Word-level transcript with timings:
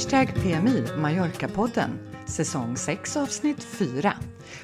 Hashtag 0.00 0.34
PMI 0.34 0.84
Mallorca-podden, 0.96 1.90
säsong 2.26 2.76
6 2.76 3.16
avsnitt 3.16 3.64
4. 3.64 4.14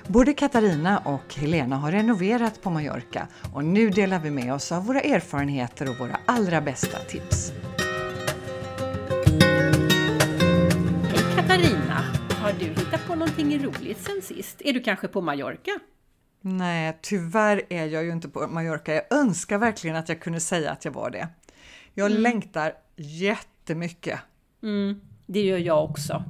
Både 0.07 0.35
Katarina 0.35 0.99
och 0.99 1.35
Helena 1.35 1.77
har 1.77 1.93
renoverat 1.93 2.63
på 2.63 2.71
Mallorca 2.71 3.29
och 3.55 3.65
nu 3.65 3.91
delar 3.91 4.19
vi 4.19 4.31
med 4.31 4.55
oss 4.55 4.73
av 4.73 4.87
våra 4.87 5.01
erfarenheter 5.01 5.91
och 5.91 5.99
våra 5.99 6.21
allra 6.27 6.61
bästa 6.61 6.99
tips. 6.99 7.53
Hej 11.09 11.37
Katarina! 11.37 12.05
Har 12.31 12.53
du 12.53 12.65
hittat 12.65 13.07
på 13.07 13.15
någonting 13.15 13.65
roligt 13.65 13.99
sen 13.99 14.23
sist? 14.23 14.63
Är 14.65 14.73
du 14.73 14.81
kanske 14.81 15.09
på 15.09 15.21
Mallorca? 15.21 15.71
Nej, 16.41 16.99
tyvärr 17.03 17.63
är 17.69 17.87
jag 17.87 18.05
ju 18.05 18.13
inte 18.13 18.29
på 18.29 18.47
Mallorca. 18.47 18.95
Jag 18.95 19.13
önskar 19.13 19.59
verkligen 19.59 19.97
att 19.97 20.09
jag 20.09 20.21
kunde 20.21 20.41
säga 20.41 20.71
att 20.71 20.85
jag 20.85 20.93
var 20.93 21.11
det. 21.11 21.29
Jag 21.95 22.11
mm. 22.11 22.23
längtar 22.23 22.73
jättemycket. 22.97 24.21
Mm, 24.63 25.01
det 25.27 25.41
gör 25.41 25.59
jag 25.59 25.85
också. 25.85 26.25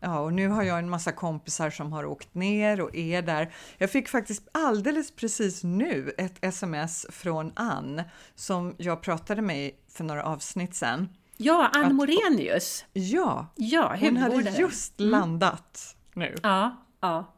Ja, 0.00 0.20
och 0.20 0.32
nu 0.32 0.48
har 0.48 0.62
jag 0.62 0.78
en 0.78 0.90
massa 0.90 1.12
kompisar 1.12 1.70
som 1.70 1.92
har 1.92 2.06
åkt 2.06 2.34
ner 2.34 2.80
och 2.80 2.96
är 2.96 3.22
där. 3.22 3.52
Jag 3.78 3.90
fick 3.90 4.08
faktiskt 4.08 4.48
alldeles 4.52 5.10
precis 5.10 5.64
nu 5.64 6.14
ett 6.18 6.44
sms 6.44 7.06
från 7.10 7.52
Ann 7.54 8.02
som 8.34 8.74
jag 8.78 9.02
pratade 9.02 9.42
med 9.42 9.70
för 9.88 10.04
några 10.04 10.24
avsnitt 10.24 10.74
sedan. 10.74 11.08
Ja, 11.36 11.70
Ann 11.72 11.94
Morenius. 11.94 12.84
Ja, 12.92 13.46
ja 13.54 13.96
hon 14.00 14.16
hade 14.16 14.50
just 14.50 15.00
mm. 15.00 15.10
landat 15.10 15.96
nu. 16.14 16.34
Ja, 16.42 16.76
ja. 17.00 17.34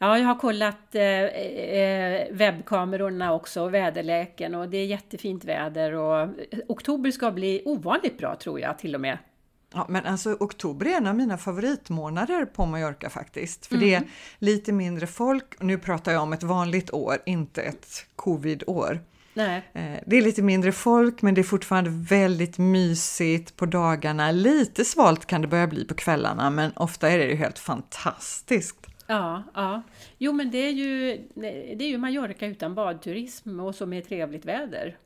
Ja, 0.00 0.18
jag 0.18 0.26
har 0.26 0.34
kollat 0.34 0.94
eh, 0.94 1.02
eh, 1.02 2.26
webbkamerorna 2.30 3.32
också 3.32 3.62
och 3.62 3.74
väderleken 3.74 4.54
och 4.54 4.68
det 4.68 4.76
är 4.76 4.86
jättefint 4.86 5.44
väder 5.44 5.92
och 5.92 6.28
oktober 6.68 7.10
ska 7.10 7.30
bli 7.30 7.62
ovanligt 7.64 8.18
bra 8.18 8.36
tror 8.36 8.60
jag 8.60 8.78
till 8.78 8.94
och 8.94 9.00
med. 9.00 9.18
Ja, 9.74 9.86
men 9.88 10.06
alltså 10.06 10.36
oktober 10.40 10.86
är 10.86 10.96
en 10.96 11.06
av 11.06 11.16
mina 11.16 11.38
favoritmånader 11.38 12.44
på 12.44 12.66
Mallorca 12.66 13.10
faktiskt. 13.10 13.66
För 13.66 13.74
mm. 13.74 13.88
det 13.88 13.94
är 13.94 14.02
lite 14.38 14.72
mindre 14.72 15.06
folk. 15.06 15.60
Nu 15.60 15.78
pratar 15.78 16.12
jag 16.12 16.22
om 16.22 16.32
ett 16.32 16.42
vanligt 16.42 16.90
år, 16.92 17.18
inte 17.26 17.62
ett 17.62 18.06
covid-år. 18.16 19.00
Nej. 19.34 19.62
Eh, 19.72 20.00
det 20.06 20.16
är 20.16 20.22
lite 20.22 20.42
mindre 20.42 20.72
folk 20.72 21.22
men 21.22 21.34
det 21.34 21.40
är 21.40 21.42
fortfarande 21.42 21.90
väldigt 21.90 22.58
mysigt 22.58 23.56
på 23.56 23.66
dagarna. 23.66 24.30
Lite 24.30 24.84
svalt 24.84 25.26
kan 25.26 25.42
det 25.42 25.48
börja 25.48 25.66
bli 25.66 25.84
på 25.84 25.94
kvällarna 25.94 26.50
men 26.50 26.72
ofta 26.76 27.10
är 27.10 27.18
det 27.18 27.24
ju 27.24 27.34
helt 27.34 27.58
fantastiskt. 27.58 28.86
Ja, 29.06 29.42
ja. 29.54 29.82
Jo 30.18 30.32
men 30.32 30.50
det 30.50 30.58
är 30.58 30.70
ju, 30.70 31.20
det 31.76 31.84
är 31.84 31.88
ju 31.88 31.98
Mallorca 31.98 32.46
utan 32.46 32.74
badturism 32.74 33.60
och 33.60 33.74
så 33.74 33.86
med 33.86 34.08
trevligt 34.08 34.44
väder. 34.44 34.96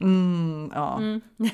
Mm, 0.00 0.72
ja. 0.74 0.98
Mm. 0.98 1.20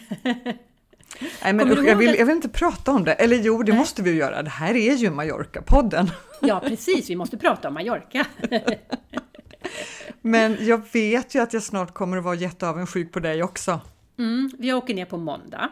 Nej, 1.42 1.52
men 1.52 1.72
usch, 1.72 1.84
jag, 1.84 1.96
vill, 1.96 2.14
jag 2.18 2.26
vill 2.26 2.36
inte 2.36 2.48
prata 2.48 2.92
om 2.92 3.04
det. 3.04 3.12
Eller 3.12 3.36
jo, 3.36 3.62
det 3.62 3.72
Nej. 3.72 3.78
måste 3.78 4.02
vi 4.02 4.14
göra. 4.14 4.42
Det 4.42 4.50
här 4.50 4.74
är 4.74 4.94
ju 4.94 5.10
Mallorca-podden. 5.10 6.10
Ja, 6.40 6.60
precis. 6.60 7.10
Vi 7.10 7.16
måste 7.16 7.36
prata 7.36 7.68
om 7.68 7.74
Mallorca. 7.74 8.26
men 10.20 10.56
jag 10.60 10.82
vet 10.92 11.34
ju 11.34 11.42
att 11.42 11.52
jag 11.52 11.62
snart 11.62 11.94
kommer 11.94 12.16
att 12.16 12.24
vara 12.24 12.34
jätteavundsjuk 12.34 13.12
på 13.12 13.20
dig 13.20 13.42
också. 13.42 13.80
Mm, 14.18 14.50
vi 14.58 14.72
åker 14.72 14.94
ner 14.94 15.04
på 15.04 15.16
måndag. 15.16 15.68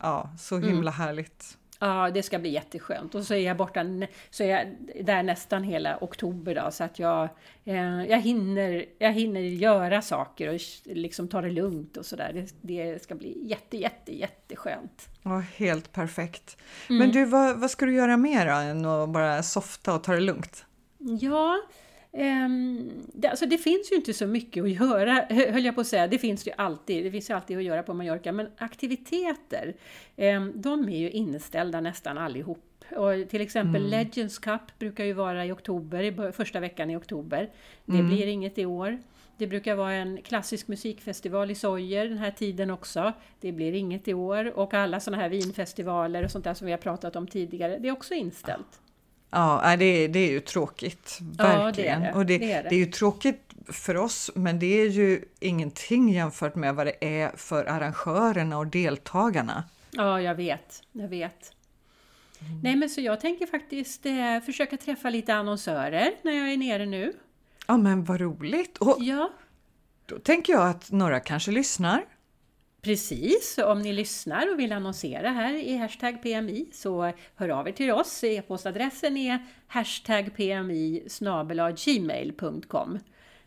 Ja, 0.00 0.30
så 0.38 0.58
himla 0.58 0.90
mm. 0.90 0.92
härligt. 0.92 1.57
Ja, 1.78 2.10
det 2.10 2.22
ska 2.22 2.38
bli 2.38 2.50
jätteskönt. 2.50 3.14
Och 3.14 3.24
så 3.24 3.34
är 3.34 3.38
jag 3.38 3.56
borta, 3.56 3.84
så 4.30 4.42
är 4.42 4.48
jag 4.48 4.66
där 5.04 5.22
nästan 5.22 5.62
hela 5.62 5.98
oktober 6.00 6.54
då, 6.54 6.70
så 6.70 6.84
att 6.84 6.98
jag, 6.98 7.28
eh, 7.64 8.04
jag, 8.04 8.20
hinner, 8.20 8.84
jag 8.98 9.12
hinner 9.12 9.40
göra 9.40 10.02
saker 10.02 10.54
och 10.54 10.60
liksom 10.84 11.28
ta 11.28 11.40
det 11.40 11.50
lugnt 11.50 11.96
och 11.96 12.06
sådär. 12.06 12.32
Det, 12.32 12.54
det 12.60 13.02
ska 13.02 13.14
bli 13.14 13.48
jätte, 13.48 13.76
jätte, 13.76 14.18
jätteskönt. 14.18 15.08
Ja, 15.22 15.38
helt 15.56 15.92
perfekt. 15.92 16.56
Mm. 16.88 16.98
Men 16.98 17.10
du, 17.10 17.24
vad, 17.24 17.60
vad 17.60 17.70
ska 17.70 17.86
du 17.86 17.94
göra 17.94 18.16
mer 18.16 18.46
då, 18.46 18.52
än 18.52 18.84
att 18.84 19.08
bara 19.08 19.42
softa 19.42 19.94
och 19.94 20.04
ta 20.04 20.12
det 20.12 20.20
lugnt? 20.20 20.64
Ja, 20.98 21.58
det, 23.12 23.28
alltså 23.28 23.46
det 23.46 23.58
finns 23.58 23.92
ju 23.92 23.96
inte 23.96 24.14
så 24.14 24.26
mycket 24.26 24.64
att 24.64 24.70
göra, 24.70 25.12
höll 25.52 25.64
jag 25.64 25.74
på 25.74 25.80
att 25.80 25.86
säga. 25.86 26.06
Det 26.06 26.18
finns 26.18 26.46
ju 26.46 26.52
alltid, 26.56 27.04
det 27.04 27.10
finns 27.10 27.30
ju 27.30 27.34
alltid 27.34 27.58
att 27.58 27.64
göra 27.64 27.82
på 27.82 27.94
Mallorca. 27.94 28.32
Men 28.32 28.48
aktiviteter, 28.58 29.74
um, 30.16 30.52
de 30.54 30.88
är 30.88 30.98
ju 30.98 31.10
inställda 31.10 31.80
nästan 31.80 32.18
allihop. 32.18 32.64
Och 32.96 33.28
till 33.28 33.40
exempel 33.40 33.80
mm. 33.80 33.90
Legends 33.90 34.38
Cup 34.38 34.78
brukar 34.78 35.04
ju 35.04 35.12
vara 35.12 35.46
i 35.46 35.52
oktober, 35.52 36.32
första 36.32 36.60
veckan 36.60 36.90
i 36.90 36.96
oktober. 36.96 37.50
Det 37.84 37.98
mm. 37.98 38.08
blir 38.08 38.26
inget 38.26 38.58
i 38.58 38.66
år. 38.66 38.98
Det 39.36 39.46
brukar 39.46 39.74
vara 39.74 39.92
en 39.92 40.22
klassisk 40.22 40.68
musikfestival 40.68 41.50
i 41.50 41.54
Sojer 41.54 42.08
den 42.08 42.18
här 42.18 42.30
tiden 42.30 42.70
också. 42.70 43.12
Det 43.40 43.52
blir 43.52 43.72
inget 43.72 44.08
i 44.08 44.14
år. 44.14 44.58
Och 44.58 44.74
alla 44.74 45.00
sådana 45.00 45.22
här 45.22 45.28
vinfestivaler 45.28 46.24
och 46.24 46.30
sånt 46.30 46.44
där 46.44 46.54
som 46.54 46.66
vi 46.66 46.72
har 46.72 46.78
pratat 46.78 47.16
om 47.16 47.26
tidigare, 47.26 47.78
det 47.78 47.88
är 47.88 47.92
också 47.92 48.14
inställt. 48.14 48.80
Ja, 49.30 49.76
det, 49.78 50.08
det 50.08 50.18
är 50.18 50.30
ju 50.30 50.40
tråkigt, 50.40 51.18
verkligen. 51.20 52.02
Ja, 52.02 52.06
det 52.06 52.06
är 52.06 52.12
det. 52.12 52.18
Och 52.18 52.26
det, 52.26 52.38
det, 52.38 52.52
är 52.52 52.62
det. 52.62 52.68
det 52.68 52.74
är 52.74 52.78
ju 52.78 52.86
tråkigt 52.86 53.48
för 53.66 53.96
oss, 53.96 54.30
men 54.34 54.58
det 54.58 54.80
är 54.80 54.88
ju 54.88 55.24
ingenting 55.40 56.08
jämfört 56.12 56.54
med 56.54 56.74
vad 56.74 56.86
det 56.86 57.20
är 57.20 57.36
för 57.36 57.64
arrangörerna 57.64 58.58
och 58.58 58.66
deltagarna. 58.66 59.64
Ja, 59.90 60.20
jag 60.20 60.34
vet, 60.34 60.82
jag 60.92 61.08
vet. 61.08 61.52
Mm. 62.40 62.60
Nej, 62.62 62.76
men 62.76 62.90
så 62.90 63.00
jag 63.00 63.20
tänker 63.20 63.46
faktiskt 63.46 64.06
eh, 64.06 64.40
försöka 64.46 64.76
träffa 64.76 65.10
lite 65.10 65.34
annonsörer 65.34 66.10
när 66.22 66.32
jag 66.32 66.52
är 66.52 66.56
nere 66.56 66.86
nu. 66.86 67.12
Ja, 67.66 67.76
men 67.76 68.04
vad 68.04 68.20
roligt! 68.20 68.78
Och 68.78 68.96
ja. 69.00 69.30
Då 70.06 70.18
tänker 70.18 70.52
jag 70.52 70.68
att 70.68 70.90
några 70.90 71.20
kanske 71.20 71.50
lyssnar. 71.50 72.04
Precis, 72.88 73.58
om 73.58 73.82
ni 73.82 73.92
lyssnar 73.92 74.52
och 74.52 74.58
vill 74.58 74.72
annonsera 74.72 75.30
här 75.30 75.54
i 75.54 75.76
hashtag 75.76 76.22
PMI 76.22 76.66
så 76.72 77.12
hör 77.36 77.48
av 77.48 77.68
er 77.68 77.72
till 77.72 77.90
oss. 77.90 78.24
E-postadressen 78.24 79.16
är 79.16 79.46
hashtag 79.66 80.36
PMI 80.36 81.08
gmail.com. 81.84 82.98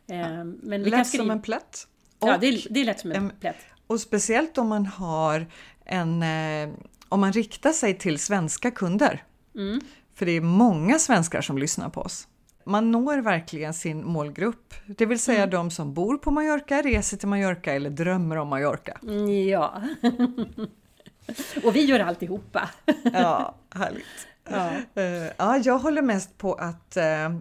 Eh, 0.07 0.43
men 0.43 0.83
lätt 0.83 1.07
som 1.07 1.31
en 1.31 1.41
plätt. 1.41 1.87
ja, 2.19 2.37
det 2.37 2.47
är, 2.47 2.67
det 2.69 2.79
är 2.79 2.85
lätt 2.85 2.99
som 2.99 3.11
en 3.11 3.31
plätt. 3.39 3.55
Och 3.87 3.99
speciellt 3.99 4.57
om 4.57 4.67
man 4.67 4.85
har 4.85 5.47
en, 5.85 6.23
eh, 6.23 6.75
om 7.09 7.19
man 7.19 7.33
riktar 7.33 7.71
sig 7.71 7.97
till 7.97 8.19
svenska 8.19 8.71
kunder. 8.71 9.23
Mm. 9.55 9.81
För 10.15 10.25
det 10.25 10.31
är 10.31 10.41
många 10.41 10.99
svenskar 10.99 11.41
som 11.41 11.57
lyssnar 11.57 11.89
på 11.89 12.01
oss. 12.01 12.27
Man 12.71 12.91
når 12.91 13.21
verkligen 13.21 13.73
sin 13.73 14.05
målgrupp, 14.05 14.73
det 14.85 15.05
vill 15.05 15.19
säga 15.19 15.43
mm. 15.43 15.49
de 15.49 15.71
som 15.71 15.93
bor 15.93 16.17
på 16.17 16.31
Mallorca, 16.31 16.81
reser 16.81 17.17
till 17.17 17.27
Mallorca 17.27 17.73
eller 17.73 17.89
drömmer 17.89 18.35
om 18.35 18.47
Mallorca. 18.47 18.97
Ja. 19.51 19.81
Och 21.63 21.75
vi 21.75 21.85
gör 21.85 21.99
alltihopa. 21.99 22.69
ja, 23.13 23.55
härligt. 23.75 24.27
Ja. 24.49 24.71
Uh, 24.97 25.29
ja, 25.37 25.57
jag 25.57 25.79
håller 25.79 26.01
mest 26.01 26.37
på 26.37 26.53
att 26.53 26.97
uh, 26.97 27.39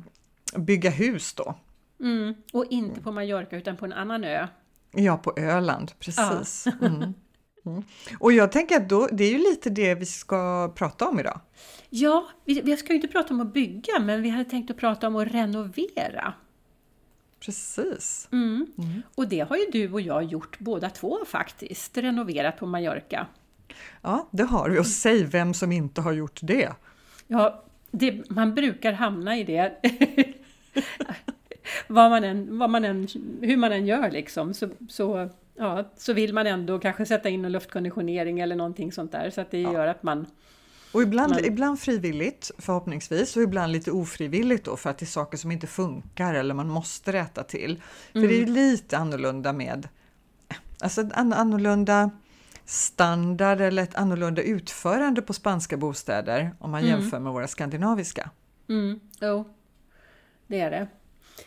bygga 0.60 0.91
hus 0.91 1.34
då. 1.34 1.54
Mm. 2.00 2.34
Och 2.52 2.66
inte 2.70 3.00
på 3.00 3.12
Mallorca 3.12 3.56
utan 3.56 3.76
på 3.76 3.84
en 3.84 3.92
annan 3.92 4.24
ö. 4.24 4.47
Ja, 4.92 5.16
på 5.16 5.34
Öland, 5.36 5.92
precis. 5.98 6.66
Ja. 6.66 6.86
Mm. 6.86 7.14
Mm. 7.70 7.84
Och 8.19 8.32
jag 8.32 8.53
tänker 8.53 8.76
att 8.76 8.88
då, 8.88 9.08
det 9.12 9.25
är 9.25 9.31
ju 9.31 9.38
lite 9.38 9.70
det 9.70 9.94
vi 9.94 10.06
ska 10.06 10.72
prata 10.75 11.08
om 11.08 11.20
idag. 11.20 11.41
Ja, 11.91 12.28
vi, 12.44 12.60
vi 12.60 12.76
ska 12.76 12.88
ju 12.88 12.97
inte 12.97 13.08
prata 13.08 13.34
om 13.34 13.41
att 13.41 13.53
bygga, 13.53 13.98
men 14.00 14.22
vi 14.22 14.28
hade 14.28 14.50
tänkt 14.50 14.70
att 14.70 14.76
prata 14.76 15.06
om 15.06 15.16
att 15.16 15.28
renovera. 15.28 16.34
Precis. 17.41 18.28
Mm. 18.32 18.66
Mm. 18.78 19.03
Och 19.14 19.28
det 19.28 19.41
har 19.41 19.56
ju 19.56 19.66
du 19.72 19.92
och 19.92 20.00
jag 20.00 20.25
gjort 20.25 20.59
båda 20.59 20.91
två 20.91 21.19
faktiskt, 21.26 21.98
renoverat 21.98 22.59
på 22.59 22.66
Mallorca. 22.66 23.26
Ja, 24.03 24.28
det 24.30 24.42
har 24.42 24.70
vi. 24.70 24.78
Och 24.78 24.86
säg 24.86 25.25
vem 25.25 25.54
som 25.54 25.72
inte 25.72 26.00
har 26.00 26.12
gjort 26.12 26.38
det. 26.42 26.72
Ja, 27.26 27.64
det, 27.91 28.30
man 28.30 28.54
brukar 28.54 28.92
hamna 28.92 29.36
i 29.36 29.44
det. 29.44 29.76
vad 31.88 32.10
man 32.10 32.25
än, 32.25 32.59
vad 32.59 32.70
man 32.70 32.84
än, 32.84 33.09
hur 33.41 33.56
man 33.56 33.72
än 33.72 33.86
gör 33.86 34.10
liksom, 34.10 34.54
så, 34.54 34.68
så, 34.89 35.30
ja, 35.60 35.91
så 35.97 36.12
vill 36.12 36.34
man 36.34 36.47
ändå 36.47 36.78
kanske 36.78 37.07
sätta 37.07 37.28
in 37.28 37.45
en 37.45 37.53
luftkonditionering 37.53 38.41
eller 38.41 38.57
någonting 38.57 38.92
sånt 38.92 39.12
där. 39.12 39.30
Så 39.30 39.41
att 39.41 39.51
det 39.51 39.60
ja. 39.60 39.72
gör 39.72 39.86
att 39.86 40.03
man 40.03 40.27
och 40.92 41.03
ibland, 41.03 41.34
Men... 41.34 41.45
ibland 41.45 41.80
frivilligt 41.80 42.51
förhoppningsvis 42.59 43.36
och 43.36 43.42
ibland 43.42 43.72
lite 43.72 43.91
ofrivilligt 43.91 44.65
då 44.65 44.77
för 44.77 44.91
att 44.91 44.98
det 44.98 45.04
är 45.04 45.07
saker 45.07 45.39
som 45.39 45.53
inte 45.53 45.66
funkar 45.66 46.34
eller 46.34 46.54
man 46.54 46.68
måste 46.68 47.12
rätta 47.12 47.42
till. 47.42 47.83
För 48.12 48.18
mm. 48.18 48.30
det 48.30 48.36
är 48.36 48.42
mm. 48.42 48.54
lite 48.54 48.98
annorlunda 48.98 49.53
med 49.53 49.89
alltså 50.80 51.01
en 51.01 51.33
annorlunda 51.33 52.10
standard 52.65 53.60
eller 53.60 53.83
ett 53.83 53.95
annorlunda 53.95 54.42
utförande 54.42 55.22
på 55.22 55.33
spanska 55.33 55.77
bostäder 55.77 56.54
om 56.59 56.71
man 56.71 56.84
mm. 56.84 56.91
jämför 56.91 57.18
med 57.18 57.33
våra 57.33 57.48
skandinaviska. 57.48 58.30
Mm. 58.68 59.01
Jo, 59.21 59.45
det 60.47 60.60
är 60.60 60.71
det. 60.71 60.89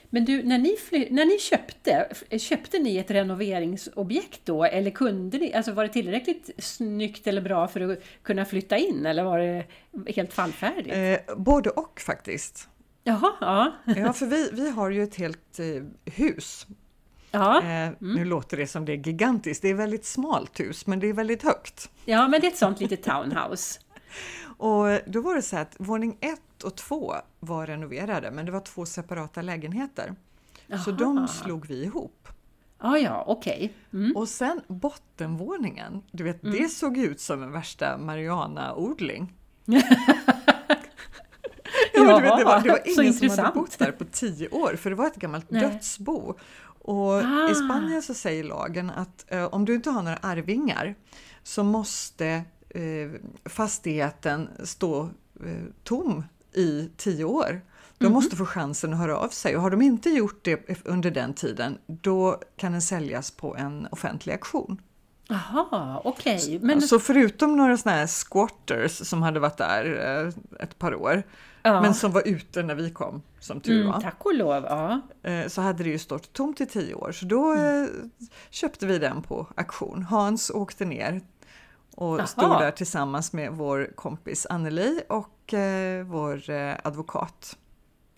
Men 0.10 0.25
du, 0.25 0.44
när 0.44 0.57
ni, 0.57 0.75
fly, 0.90 1.07
när 1.12 1.25
ni 1.25 1.40
köpte, 1.40 2.10
köpte 2.38 2.80
ni 2.80 2.98
ett 2.98 3.12
renoveringsobjekt 3.12 4.42
då? 4.45 4.63
Eller 4.63 4.92
kunde 4.92 5.38
ni, 5.38 5.54
alltså 5.54 5.72
var 5.72 5.84
det 5.84 5.94
tillräckligt 5.94 6.50
snyggt 6.57 7.28
eller 7.28 7.42
bra 7.42 7.68
för 7.68 7.81
att 7.81 8.00
kunna 8.24 8.45
flytta 8.45 8.78
in? 8.78 9.06
Eller 9.06 9.24
var 9.24 9.40
det 9.40 9.66
helt 10.16 10.34
fallfärdigt? 10.34 10.95
Eh, 10.95 11.36
både 11.36 11.69
och 11.69 12.00
faktiskt. 12.00 12.68
Jaha, 13.04 13.34
ja. 13.42 13.74
ja, 13.86 14.13
för 14.13 14.25
vi, 14.25 14.50
vi 14.54 14.69
har 14.69 14.90
ju 14.90 15.04
ett 15.04 15.16
helt 15.16 15.60
eh, 15.60 15.66
hus. 16.13 16.68
Ja. 17.31 17.57
Eh, 17.57 17.88
mm. 17.88 17.96
Nu 18.00 18.25
låter 18.25 18.57
det 18.57 18.68
som 18.68 18.86
det 18.86 18.92
är 18.92 19.07
gigantiskt, 19.07 19.62
det 19.62 19.69
är 19.69 19.74
väldigt 19.74 20.06
smalt 20.06 20.60
hus 20.60 20.88
men 20.88 21.00
det 21.00 21.07
är 21.07 21.13
väldigt 21.13 21.44
högt. 21.44 21.89
Ja, 22.06 22.28
men 22.28 22.42
det 22.42 22.48
är 22.48 22.51
ett 22.51 22.57
sånt 22.57 22.80
litet 22.80 23.04
townhouse. 23.04 23.80
och 24.57 24.86
då 25.06 25.22
var 25.22 25.36
det 25.36 25.42
så 25.42 25.57
att 25.57 25.75
våning 25.78 26.18
ett 26.22 26.42
och 26.63 26.75
två 26.75 27.15
var 27.39 27.68
renoverade 27.68 28.31
men 28.31 28.45
det 28.45 28.51
var 28.51 28.60
två 28.60 28.86
separata 28.86 29.42
lägenheter. 29.42 30.15
Aha. 30.74 30.83
Så 30.83 30.92
de 30.92 31.27
slog 31.27 31.65
vi 31.65 31.83
ihop. 31.83 32.27
Ah, 32.77 32.98
ja, 32.98 33.24
okej. 33.27 33.74
Okay. 33.89 34.01
Mm. 34.01 34.15
Och 34.15 34.30
sen 34.30 34.62
bottenvåningen, 34.68 36.01
du 36.12 36.24
vet, 36.24 36.44
mm. 36.44 36.57
det 36.57 36.69
såg 36.69 36.98
ut 36.98 37.19
som 37.19 37.44
en 37.44 37.51
värsta 37.51 37.98
marijuanaodling. 37.98 39.33
ja, 39.65 39.81
du 41.94 42.06
vet, 42.06 42.38
det, 42.38 42.44
var, 42.44 42.62
det 42.62 42.69
var 42.69 43.01
ingen 43.01 43.13
som 43.13 43.30
hade 43.30 43.51
bott 43.51 43.80
där 43.80 43.92
på 43.92 44.06
tio 44.06 44.50
år, 44.50 44.75
för 44.75 44.89
det 44.89 44.95
var 44.95 45.07
ett 45.07 45.15
gammalt 45.15 45.51
Nej. 45.51 45.62
dödsbo. 45.62 46.36
Och 46.83 47.13
ah. 47.13 47.51
I 47.51 47.56
Spanien 47.56 48.01
så 48.01 48.13
säger 48.13 48.44
lagen 48.44 48.89
att 48.89 49.25
eh, 49.31 49.45
om 49.45 49.65
du 49.65 49.75
inte 49.75 49.89
har 49.89 50.01
några 50.01 50.18
arvingar 50.18 50.95
så 51.44 51.63
måste 51.63 52.27
eh, 52.69 53.12
fastigheten 53.45 54.50
stå 54.63 55.10
eh, 55.45 55.63
tom 55.83 56.24
i 56.55 56.89
tio 56.97 57.23
år. 57.23 57.61
De 57.97 58.05
mm. 58.05 58.13
måste 58.13 58.35
få 58.35 58.45
chansen 58.45 58.94
att 58.94 59.00
höra 59.00 59.17
av 59.17 59.29
sig 59.29 59.55
och 59.55 59.61
har 59.61 59.71
de 59.71 59.81
inte 59.81 60.09
gjort 60.09 60.39
det 60.44 60.85
under 60.85 61.11
den 61.11 61.33
tiden 61.33 61.77
då 61.85 62.39
kan 62.57 62.71
den 62.71 62.81
säljas 62.81 63.31
på 63.31 63.55
en 63.55 63.88
offentlig 63.91 64.33
auktion. 64.33 64.81
Jaha, 65.27 66.01
okej. 66.03 66.35
Okay. 66.35 66.59
Men... 66.59 66.81
Så 66.81 67.00
förutom 67.00 67.57
några 67.57 67.77
sådana 67.77 67.97
här 67.97 68.07
squatters 68.07 68.91
som 68.91 69.21
hade 69.21 69.39
varit 69.39 69.57
där 69.57 69.85
eh, 70.25 70.63
ett 70.63 70.79
par 70.79 70.95
år, 70.95 71.23
ja. 71.63 71.81
men 71.81 71.94
som 71.94 72.11
var 72.11 72.27
ute 72.27 72.63
när 72.63 72.75
vi 72.75 72.89
kom, 72.89 73.21
som 73.39 73.61
tur 73.61 73.81
mm, 73.81 73.91
var. 73.91 74.01
tack 74.01 74.25
och 74.25 74.33
lov, 74.33 74.63
ja. 74.63 75.01
Eh, 75.29 75.47
så 75.47 75.61
hade 75.61 75.83
det 75.83 75.89
ju 75.89 76.00
stått 76.00 76.33
tomt 76.33 76.61
i 76.61 76.65
tio 76.65 76.94
år, 76.94 77.11
så 77.11 77.25
då 77.25 77.51
mm. 77.51 78.11
köpte 78.50 78.85
vi 78.85 79.00
den 79.00 79.21
på 79.21 79.47
auktion. 79.55 80.03
Hans 80.03 80.50
åkte 80.50 80.85
ner 80.85 81.21
och 81.95 82.18
Aha. 82.18 82.28
stod 82.28 82.50
där 82.50 82.72
tillsammans 82.72 83.34
med 83.34 83.51
vår 83.51 83.92
kompis 83.95 84.48
Anneli 84.50 85.00
och 85.10 85.54
vår 86.06 86.51
advokat. 86.84 87.57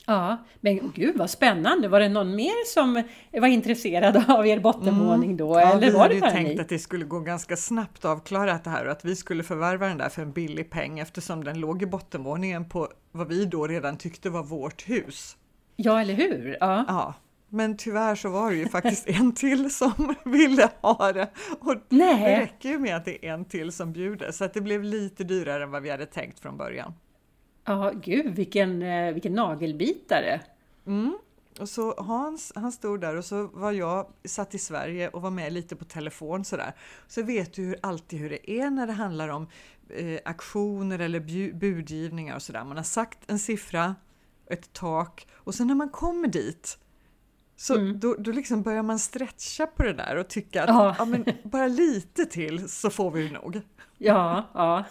Ja, 0.08 0.38
men 0.62 0.92
gud 0.96 1.18
vad 1.18 1.30
spännande! 1.30 1.88
Var 1.88 2.00
det 2.00 2.10
någon 2.10 2.36
mer 2.36 2.66
som 2.74 3.04
var 3.32 3.48
intresserad 3.48 4.24
av 4.32 4.48
er 4.48 4.60
bottenvåning 4.60 5.38
då? 5.38 5.56
Mm. 5.56 5.68
Ja, 5.68 5.74
eller 5.74 5.88
vi 5.88 5.94
var 5.94 6.00
hade 6.00 6.16
ju 6.16 6.22
tänkt 6.22 6.56
ni? 6.56 6.60
att 6.60 6.70
det 6.70 6.80
skulle 6.80 7.06
gå 7.06 7.20
ganska 7.20 7.58
snabbt 7.58 8.06
att 8.06 8.12
avklara 8.12 8.60
det 8.64 8.70
här 8.70 8.86
och 8.86 8.92
att 8.92 9.06
vi 9.06 9.16
skulle 9.16 9.44
förvärva 9.44 9.88
den 9.88 9.98
där 9.98 10.10
för 10.10 10.22
en 10.22 10.32
billig 10.32 10.70
peng 10.70 11.00
eftersom 11.00 11.44
den 11.44 11.60
låg 11.60 11.84
i 11.84 11.86
bottenvåningen 11.86 12.70
på 12.70 12.90
vad 13.12 13.28
vi 13.28 13.46
då 13.46 13.68
redan 13.68 13.98
tyckte 13.98 14.30
var 14.30 14.44
vårt 14.44 14.90
hus. 14.90 15.38
Ja, 15.76 16.02
eller 16.02 16.14
hur? 16.14 16.58
Ja. 16.60 16.86
ja. 16.88 17.14
Men 17.56 17.78
tyvärr 17.78 18.16
så 18.16 18.30
var 18.30 18.52
det 18.52 18.58
ju 18.58 18.70
faktiskt 18.70 19.08
en 19.08 19.32
till 19.32 19.74
som 19.74 20.16
ville 20.26 20.70
ha 20.82 21.12
det. 21.12 21.30
Och 21.60 21.76
Nej. 21.90 22.24
det 22.24 22.40
räcker 22.40 22.70
ju 22.70 22.80
med 22.80 22.96
att 22.96 23.06
det 23.06 23.26
är 23.26 23.34
en 23.34 23.46
till 23.46 23.72
som 23.72 23.94
bjuder 23.94 24.32
så 24.32 24.46
att 24.46 24.54
det 24.54 24.62
blev 24.62 24.84
lite 24.84 25.24
dyrare 25.24 25.64
än 25.64 25.72
vad 25.72 25.84
vi 25.84 25.90
hade 25.90 26.06
tänkt 26.06 26.40
från 26.40 26.58
början. 26.58 26.94
Ja, 27.66 27.92
gud 27.96 28.36
vilken, 28.36 28.82
eh, 28.82 29.14
vilken 29.14 29.34
nagelbitare! 29.34 30.42
Mm. 30.88 31.18
Och 31.60 31.70
så 31.70 31.94
Hans, 31.98 32.52
han 32.56 32.72
stod 32.72 33.02
där 33.02 33.16
och 33.16 33.26
så 33.26 33.48
var 33.48 33.72
jag 33.72 34.08
satt 34.26 34.56
i 34.56 34.60
Sverige 34.60 35.10
och 35.10 35.22
var 35.22 35.32
med 35.32 35.54
lite 35.54 35.76
på 35.76 35.86
telefon 35.86 36.46
sådär. 36.46 36.74
Så 37.08 37.24
vet 37.24 37.54
du 37.54 37.62
hur, 37.62 37.78
alltid 37.82 38.20
hur 38.20 38.30
det 38.30 38.52
är 38.52 38.70
när 38.70 38.88
det 38.88 38.94
handlar 38.94 39.30
om 39.30 39.48
eh, 39.90 40.20
aktioner 40.26 41.00
eller 41.00 41.20
budgivningar 41.54 42.36
och 42.36 42.42
sådär. 42.42 42.64
Man 42.64 42.78
har 42.78 42.84
sagt 42.84 43.20
en 43.28 43.40
siffra, 43.40 43.96
ett 44.48 44.74
tak 44.74 45.28
och 45.34 45.56
sen 45.56 45.68
när 45.68 45.76
man 45.76 45.90
kommer 45.90 46.28
dit 46.28 46.78
så 47.56 47.76
mm. 47.76 48.00
då, 48.00 48.16
då 48.20 48.32
liksom 48.32 48.62
börjar 48.62 48.84
man 48.84 49.00
stretcha 49.00 49.68
på 49.68 49.84
det 49.84 49.94
där 49.94 50.16
och 50.16 50.28
tycka 50.28 50.64
att 50.64 50.70
ja. 50.70 50.96
ja 50.98 51.06
men 51.06 51.26
bara 51.44 51.68
lite 51.68 52.26
till 52.26 52.70
så 52.70 52.90
får 52.90 53.12
vi 53.12 53.32
nog. 53.32 53.62
Ja, 53.98 54.50
ja. 54.54 54.84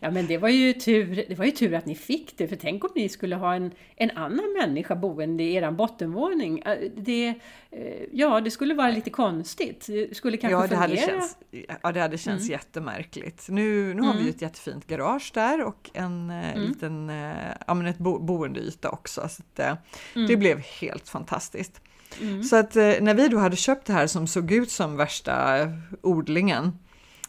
ja, 0.00 0.10
men 0.10 0.26
det 0.26 0.38
var, 0.38 0.48
ju 0.48 0.72
tur, 0.72 1.24
det 1.28 1.38
var 1.38 1.44
ju 1.44 1.50
tur 1.50 1.74
att 1.74 1.86
ni 1.86 1.94
fick 1.94 2.38
det, 2.38 2.48
för 2.48 2.56
tänk 2.56 2.84
om 2.84 2.90
ni 2.94 3.08
skulle 3.08 3.36
ha 3.36 3.54
en, 3.54 3.72
en 3.96 4.10
annan 4.10 4.52
människa 4.60 4.96
boende 4.96 5.42
i 5.42 5.54
er 5.54 5.70
bottenvåning. 5.70 6.58
Äh, 6.58 6.90
det, 6.96 7.28
eh, 7.70 8.04
ja, 8.12 8.40
det 8.40 8.50
skulle 8.50 8.74
vara 8.74 8.90
lite 8.90 9.10
konstigt. 9.10 9.86
Det 9.86 10.16
skulle 10.16 10.36
kanske 10.36 10.56
ja, 10.56 10.62
det 10.62 10.68
fungera. 10.68 10.80
Hade 10.80 10.96
känts, 10.96 11.36
ja, 11.82 11.92
det 11.92 12.00
hade 12.00 12.18
känts 12.18 12.44
mm. 12.44 12.52
jättemärkligt. 12.52 13.48
Nu, 13.48 13.94
nu 13.94 14.02
har 14.02 14.12
vi 14.12 14.18
ju 14.18 14.22
mm. 14.22 14.34
ett 14.34 14.42
jättefint 14.42 14.86
garage 14.86 15.30
där 15.34 15.64
och 15.64 15.90
en 15.94 16.30
eh, 16.30 16.52
mm. 16.52 16.68
liten 16.68 17.10
eh, 17.10 17.52
ja, 17.66 17.74
men 17.74 17.86
ett 17.86 17.98
bo, 17.98 18.18
boendeyta 18.18 18.90
också. 18.90 19.28
Så 19.28 19.42
det, 19.54 19.76
mm. 20.14 20.28
det 20.28 20.36
blev 20.36 20.58
helt 20.58 21.08
fantastiskt. 21.08 21.80
Mm. 22.20 22.42
Så 22.42 22.56
att 22.56 22.74
när 22.74 23.14
vi 23.14 23.28
då 23.28 23.38
hade 23.38 23.56
köpt 23.56 23.86
det 23.86 23.92
här 23.92 24.06
som 24.06 24.26
såg 24.26 24.52
ut 24.52 24.70
som 24.70 24.96
värsta 24.96 25.58
odlingen 26.02 26.72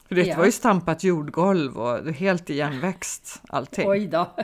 för 0.10 0.16
det 0.16 0.26
ja. 0.26 0.38
var 0.38 0.46
ju 0.46 0.52
stampat 0.52 1.04
jordgolv 1.04 1.78
och 1.78 2.14
helt 2.14 2.50
igenväxt 2.50 3.42
allting. 3.50 3.90
Oj 3.90 4.08
då! 4.08 4.36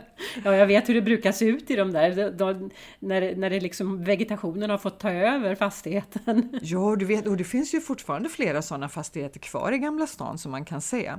Ja, 0.44 0.56
jag 0.56 0.68
vet 0.68 0.90
hur 0.90 0.94
det 0.94 1.02
brukar 1.02 1.32
se 1.32 1.46
ut 1.46 1.72
i 1.72 1.76
de 1.76 1.92
där, 1.92 2.32
då, 2.32 2.70
när, 3.00 3.36
när 3.36 3.50
det 3.50 3.60
liksom 3.60 4.04
vegetationen 4.04 4.70
har 4.70 4.78
fått 4.78 5.00
ta 5.00 5.12
över 5.12 5.56
fastigheten. 5.56 6.60
Ja, 6.62 6.96
du 6.96 7.06
vet, 7.06 7.28
och 7.28 7.38
det 7.38 7.44
finns 7.44 7.74
ju 7.74 7.82
fortfarande 7.82 8.30
flera 8.30 8.62
sådana 8.62 8.90
fastigheter 8.90 9.40
kvar 9.40 9.72
i 9.72 9.78
Gamla 9.78 10.08
stan 10.08 10.38
som 10.38 10.52
man 10.52 10.66
kan 10.66 10.82
se. 10.82 11.14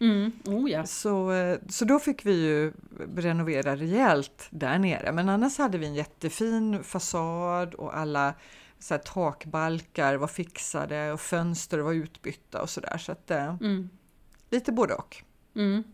Mm. 0.00 0.32
Oh, 0.44 0.70
ja. 0.70 0.86
så, 0.86 1.32
så 1.68 1.84
då 1.84 1.98
fick 1.98 2.26
vi 2.26 2.46
ju 2.46 2.72
renovera 3.16 3.76
rejält 3.76 4.48
där 4.50 4.78
nere, 4.78 5.12
men 5.12 5.28
annars 5.28 5.58
hade 5.58 5.78
vi 5.78 5.86
en 5.86 5.94
jättefin 5.94 6.82
fasad 6.82 7.74
och 7.74 7.96
alla 7.96 8.34
så 8.78 8.94
här, 8.94 8.98
takbalkar 8.98 10.14
var 10.14 10.26
fixade 10.26 11.12
och 11.12 11.20
fönster 11.20 11.78
var 11.78 11.92
utbytta 11.92 12.62
och 12.62 12.70
sådär. 12.70 12.98
Så 12.98 13.12
att 13.12 13.30
eh, 13.30 13.54
mm. 13.54 13.88
lite 14.50 14.72
både 14.72 14.94
och. 14.94 15.16
Mm. 15.54 15.84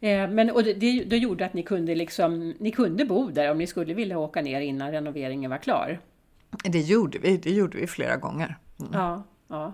Eh, 0.00 0.30
men 0.30 0.50
och 0.50 0.64
det, 0.64 1.04
det, 1.04 1.18
gjorde 1.18 1.46
att 1.46 1.54
ni 1.54 1.62
kunde, 1.62 1.94
liksom, 1.94 2.54
ni 2.58 2.70
kunde 2.70 3.04
bo 3.04 3.30
där 3.30 3.50
om 3.50 3.58
ni 3.58 3.66
skulle 3.66 3.94
vilja 3.94 4.18
åka 4.18 4.42
ner 4.42 4.60
innan 4.60 4.92
renoveringen 4.92 5.50
var 5.50 5.58
klar? 5.58 6.00
Det 6.64 6.80
gjorde 6.80 7.18
vi, 7.18 7.36
det 7.36 7.50
gjorde 7.50 7.78
vi 7.78 7.86
flera 7.86 8.16
gånger. 8.16 8.58
Mm. 8.80 8.92
Ja, 8.92 9.22
ja. 9.48 9.72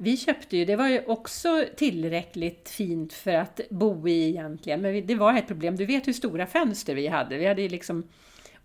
Vi 0.00 0.16
köpte 0.16 0.56
ju, 0.56 0.64
det 0.64 0.76
var 0.76 0.88
ju 0.88 1.04
också 1.06 1.64
tillräckligt 1.76 2.68
fint 2.68 3.12
för 3.12 3.34
att 3.34 3.60
bo 3.70 4.08
i 4.08 4.28
egentligen, 4.28 4.80
men 4.80 5.06
det 5.06 5.14
var 5.14 5.34
ett 5.34 5.46
problem. 5.46 5.76
Du 5.76 5.86
vet 5.86 6.08
hur 6.08 6.12
stora 6.12 6.46
fönster 6.46 6.94
vi 6.94 7.06
hade. 7.06 7.38
Vi 7.38 7.46
hade 7.46 7.62
ju 7.62 7.68
liksom 7.68 8.08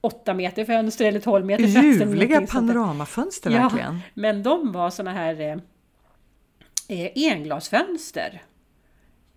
8 0.01 0.33
meter 0.33 0.65
fönster 0.65 1.05
eller 1.05 1.19
12 1.19 1.45
meter 1.45 1.63
fönster. 1.63 2.05
Ljuvliga 2.05 2.47
panoramafönster 2.47 3.51
ja, 3.51 3.61
verkligen. 3.61 3.99
Men 4.13 4.43
de 4.43 4.71
var 4.71 4.89
såna 4.89 5.11
här 5.11 5.41
eh, 5.41 5.57
eh, 6.99 7.11
englasfönster 7.15 8.41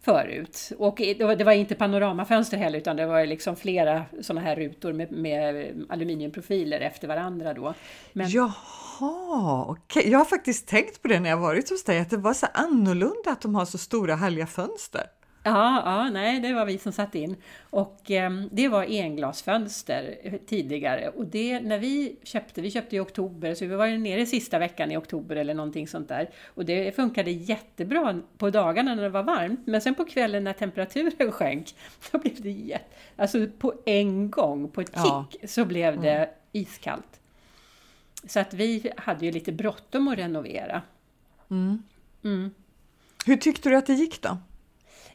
förut. 0.06 0.72
Och 0.78 0.96
det 1.18 1.44
var 1.44 1.52
inte 1.52 1.74
panoramafönster 1.74 2.56
heller 2.56 2.78
utan 2.78 2.96
det 2.96 3.06
var 3.06 3.26
liksom 3.26 3.56
flera 3.56 4.04
sådana 4.20 4.40
här 4.40 4.56
rutor 4.56 4.92
med, 4.92 5.12
med 5.12 5.86
aluminiumprofiler 5.88 6.80
efter 6.80 7.08
varandra 7.08 7.54
då. 7.54 7.74
Men, 8.12 8.30
Jaha. 8.30 9.66
Okay. 9.70 10.10
Jag 10.10 10.18
har 10.18 10.24
faktiskt 10.24 10.68
tänkt 10.68 11.02
på 11.02 11.08
det 11.08 11.20
när 11.20 11.30
jag 11.30 11.36
varit 11.36 11.70
hos 11.70 11.84
dig, 11.84 11.98
att 12.00 12.10
det 12.10 12.16
var 12.16 12.34
så 12.34 12.46
annorlunda 12.54 13.30
att 13.30 13.40
de 13.40 13.54
har 13.54 13.64
så 13.64 13.78
stora 13.78 14.16
härliga 14.16 14.46
fönster. 14.46 15.06
Ja, 15.46 15.82
ja, 15.84 16.10
nej, 16.10 16.40
det 16.40 16.52
var 16.52 16.64
vi 16.64 16.78
som 16.78 16.92
satt 16.92 17.14
in. 17.14 17.36
Och 17.60 18.10
eh, 18.10 18.30
det 18.50 18.68
var 18.68 18.84
englasfönster 18.84 20.18
tidigare. 20.46 21.08
Och 21.08 21.26
det, 21.26 21.60
när 21.60 21.78
vi 21.78 22.16
köpte, 22.22 22.60
vi 22.60 22.70
köpte 22.70 22.96
i 22.96 23.00
oktober, 23.00 23.54
så 23.54 23.66
vi 23.66 23.74
var 23.74 23.86
ju 23.86 23.98
nere 23.98 24.26
sista 24.26 24.58
veckan 24.58 24.92
i 24.92 24.96
oktober 24.96 25.36
eller 25.36 25.54
någonting 25.54 25.88
sånt 25.88 26.08
där. 26.08 26.30
Och 26.46 26.64
det 26.64 26.96
funkade 26.96 27.30
jättebra 27.30 28.20
på 28.38 28.50
dagarna 28.50 28.94
när 28.94 29.02
det 29.02 29.08
var 29.08 29.22
varmt. 29.22 29.60
Men 29.66 29.80
sen 29.80 29.94
på 29.94 30.04
kvällen 30.04 30.44
när 30.44 30.52
temperaturen 30.52 31.32
sjönk, 31.32 31.74
så 32.00 32.18
blev 32.18 32.40
det 32.40 32.50
jätte... 32.50 32.96
Alltså 33.16 33.46
på 33.58 33.74
en 33.84 34.30
gång, 34.30 34.70
på 34.70 34.80
ett 34.80 34.94
kick, 34.94 35.40
ja. 35.40 35.48
så 35.48 35.64
blev 35.64 36.00
det 36.00 36.16
mm. 36.16 36.28
iskallt. 36.52 37.20
Så 38.26 38.40
att 38.40 38.54
vi 38.54 38.90
hade 38.96 39.26
ju 39.26 39.32
lite 39.32 39.52
bråttom 39.52 40.08
att 40.08 40.18
renovera. 40.18 40.82
Mm. 41.50 41.82
Mm. 42.24 42.50
Hur 43.26 43.36
tyckte 43.36 43.68
du 43.68 43.76
att 43.76 43.86
det 43.86 43.94
gick 43.94 44.22
då? 44.22 44.38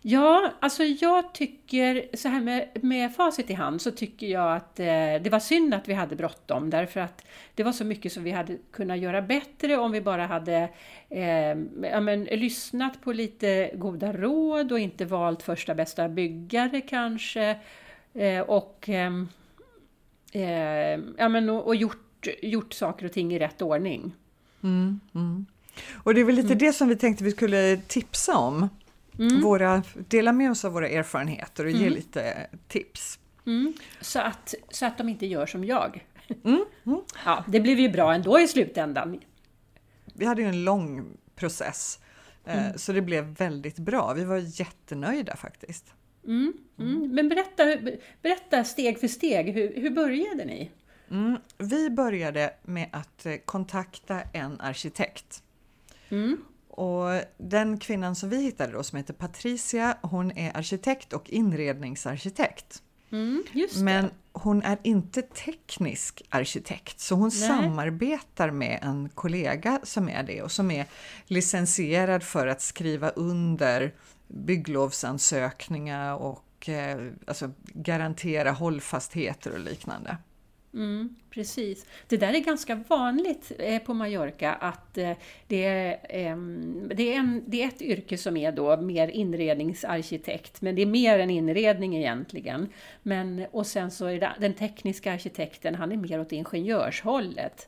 Ja, 0.04 0.52
alltså 0.60 0.84
jag 0.84 1.34
tycker, 1.34 2.16
så 2.18 2.30
här 2.30 2.42
med, 2.42 2.70
med 2.82 3.16
facit 3.16 3.50
i 3.50 3.54
hand, 3.54 3.82
så 3.82 3.92
tycker 3.92 4.28
jag 4.28 4.56
att 4.56 4.80
eh, 4.80 4.86
det 5.22 5.30
var 5.32 5.40
synd 5.40 5.74
att 5.74 5.88
vi 5.88 5.94
hade 5.94 6.16
bråttom 6.16 6.70
därför 6.70 7.00
att 7.00 7.26
det 7.56 7.64
var 7.64 7.72
så 7.72 7.86
mycket 7.86 8.14
som 8.14 8.24
vi 8.24 8.32
hade 8.32 8.58
kunnat 8.72 9.00
göra 9.00 9.22
bättre 9.22 9.78
om 9.78 9.92
vi 9.92 10.02
bara 10.02 10.26
hade 10.26 10.70
eh, 11.10 11.58
ja, 11.82 12.00
men, 12.02 12.24
lyssnat 12.24 13.02
på 13.02 13.14
lite 13.14 13.72
goda 13.76 14.14
råd 14.14 14.72
och 14.72 14.80
inte 14.80 15.06
valt 15.06 15.44
första 15.44 15.76
bästa 15.76 16.10
byggare 16.10 16.82
kanske. 16.82 17.60
Eh, 18.14 18.40
och 18.40 18.86
ehm, 18.90 19.30
eh, 20.32 21.00
ja, 21.18 21.30
men, 21.30 21.50
och, 21.50 21.68
och 21.68 21.76
gjort, 21.76 22.28
gjort 22.42 22.74
saker 22.74 23.06
och 23.06 23.12
ting 23.12 23.34
i 23.34 23.40
rätt 23.40 23.62
ordning. 23.62 24.16
Mm, 24.64 25.00
mm. 25.16 25.46
Och 26.04 26.14
det 26.14 26.22
är 26.22 26.26
väl 26.26 26.36
lite 26.36 26.48
mm. 26.48 26.58
det 26.58 26.74
som 26.74 26.88
vi 26.88 26.96
tänkte 26.96 27.24
vi 27.24 27.32
skulle 27.32 27.78
tipsa 27.78 28.38
om 28.38 28.70
mm. 29.22 29.42
våra, 29.42 29.84
dela 29.94 30.32
med 30.32 30.52
oss 30.52 30.66
av 30.66 30.72
våra 30.72 30.90
erfarenheter 30.90 31.66
och 31.66 31.72
ge 31.72 31.82
mm. 31.82 31.94
lite 31.94 32.48
tips. 32.68 33.20
Mm. 33.46 33.74
Så, 34.02 34.20
att, 34.20 34.54
så 34.70 34.86
att 34.86 34.98
de 34.98 35.10
inte 35.10 35.26
gör 35.26 35.46
som 35.46 35.64
jag. 35.64 36.06
Mm. 36.44 36.66
Mm. 36.86 37.02
Ja, 37.26 37.46
det 37.48 37.60
blev 37.60 37.80
ju 37.80 37.90
bra 37.90 38.14
ändå 38.14 38.40
i 38.40 38.48
slutändan. 38.48 39.20
vi 40.14 40.26
hade 40.26 40.42
ju 40.42 40.48
en 40.48 40.64
lång 40.64 41.18
process. 41.36 42.00
Eh, 42.46 42.66
mm. 42.66 42.78
Så 42.78 42.94
det 42.94 43.02
blev 43.02 43.26
väldigt 43.26 43.80
bra. 43.80 44.14
Vi 44.14 44.24
var 44.24 44.60
jättenöjda 44.60 45.36
faktiskt. 45.36 45.94
Men 47.12 47.30
berätta, 47.30 47.64
berätta 48.22 48.64
steg 48.64 49.00
för 49.00 49.08
steg, 49.08 49.54
hur, 49.54 49.82
hur 49.82 49.90
började 49.90 50.46
ni? 50.46 50.72
Mm, 51.12 51.38
vi 51.58 51.90
började 51.90 52.54
med 52.62 52.90
att 52.92 53.26
eh, 53.26 53.36
kontakta 53.46 54.22
en 54.34 54.62
arkitekt. 54.62 55.44
Mm. 56.10 56.38
Och 56.72 57.22
den 57.38 57.78
kvinnan 57.78 58.16
som 58.16 58.30
vi 58.30 58.44
hittade 58.44 58.72
då 58.74 58.84
som 58.84 58.98
heter 58.98 59.14
Patricia, 59.14 59.98
hon 60.02 60.32
är 60.32 60.58
arkitekt 60.58 61.14
och 61.14 61.30
inredningsarkitekt. 61.30 62.82
Mm, 63.12 63.44
Men 63.82 64.10
hon 64.32 64.64
är 64.64 64.78
inte 64.84 65.22
teknisk 65.22 66.22
arkitekt, 66.30 67.00
så 67.00 67.16
hon 67.16 67.30
Nej. 67.34 67.48
samarbetar 67.48 68.52
med 68.52 68.80
en 68.82 69.10
kollega 69.10 69.80
som 69.84 70.10
är 70.10 70.24
det 70.24 70.42
och 70.42 70.52
som 70.52 70.72
är 70.72 70.86
licensierad 71.26 72.24
för 72.24 72.48
att 72.48 72.62
skriva 72.62 73.10
under 73.10 73.94
bygglovsansökningar 74.28 76.16
och 76.16 76.70
eh, 76.70 77.12
alltså 77.28 77.52
garantera 77.74 78.52
hållfastheter 78.52 79.52
och 79.52 79.60
liknande. 79.60 80.18
Mm, 80.74 81.16
precis. 81.30 81.86
Det 82.08 82.18
där 82.18 82.34
är 82.34 82.40
ganska 82.40 82.76
vanligt 82.88 83.52
eh, 83.60 83.82
på 83.82 83.94
Mallorca 83.94 84.54
att 84.54 84.98
eh, 84.98 85.12
det, 85.48 85.64
är, 85.64 85.92
eh, 85.92 86.38
det, 86.96 87.14
är 87.14 87.20
en, 87.20 87.44
det 87.48 87.64
är 87.64 87.68
ett 87.68 87.82
yrke 87.82 88.18
som 88.18 88.38
är 88.38 88.52
då 88.52 88.78
mer 88.82 89.08
inredningsarkitekt, 89.08 90.62
men 90.62 90.76
det 90.76 90.82
är 90.82 90.86
mer 90.86 91.20
än 91.20 91.30
inredning 91.30 91.98
egentligen. 91.98 92.70
Men, 93.04 93.46
och 93.52 93.68
sen 93.68 93.92
så 93.92 94.06
är 94.06 94.20
det, 94.20 94.32
den 94.40 94.54
tekniska 94.54 95.14
arkitekten, 95.14 95.76
han 95.76 95.92
är 95.92 95.98
mer 95.98 96.20
åt 96.20 96.32
ingenjörshållet. 96.32 97.68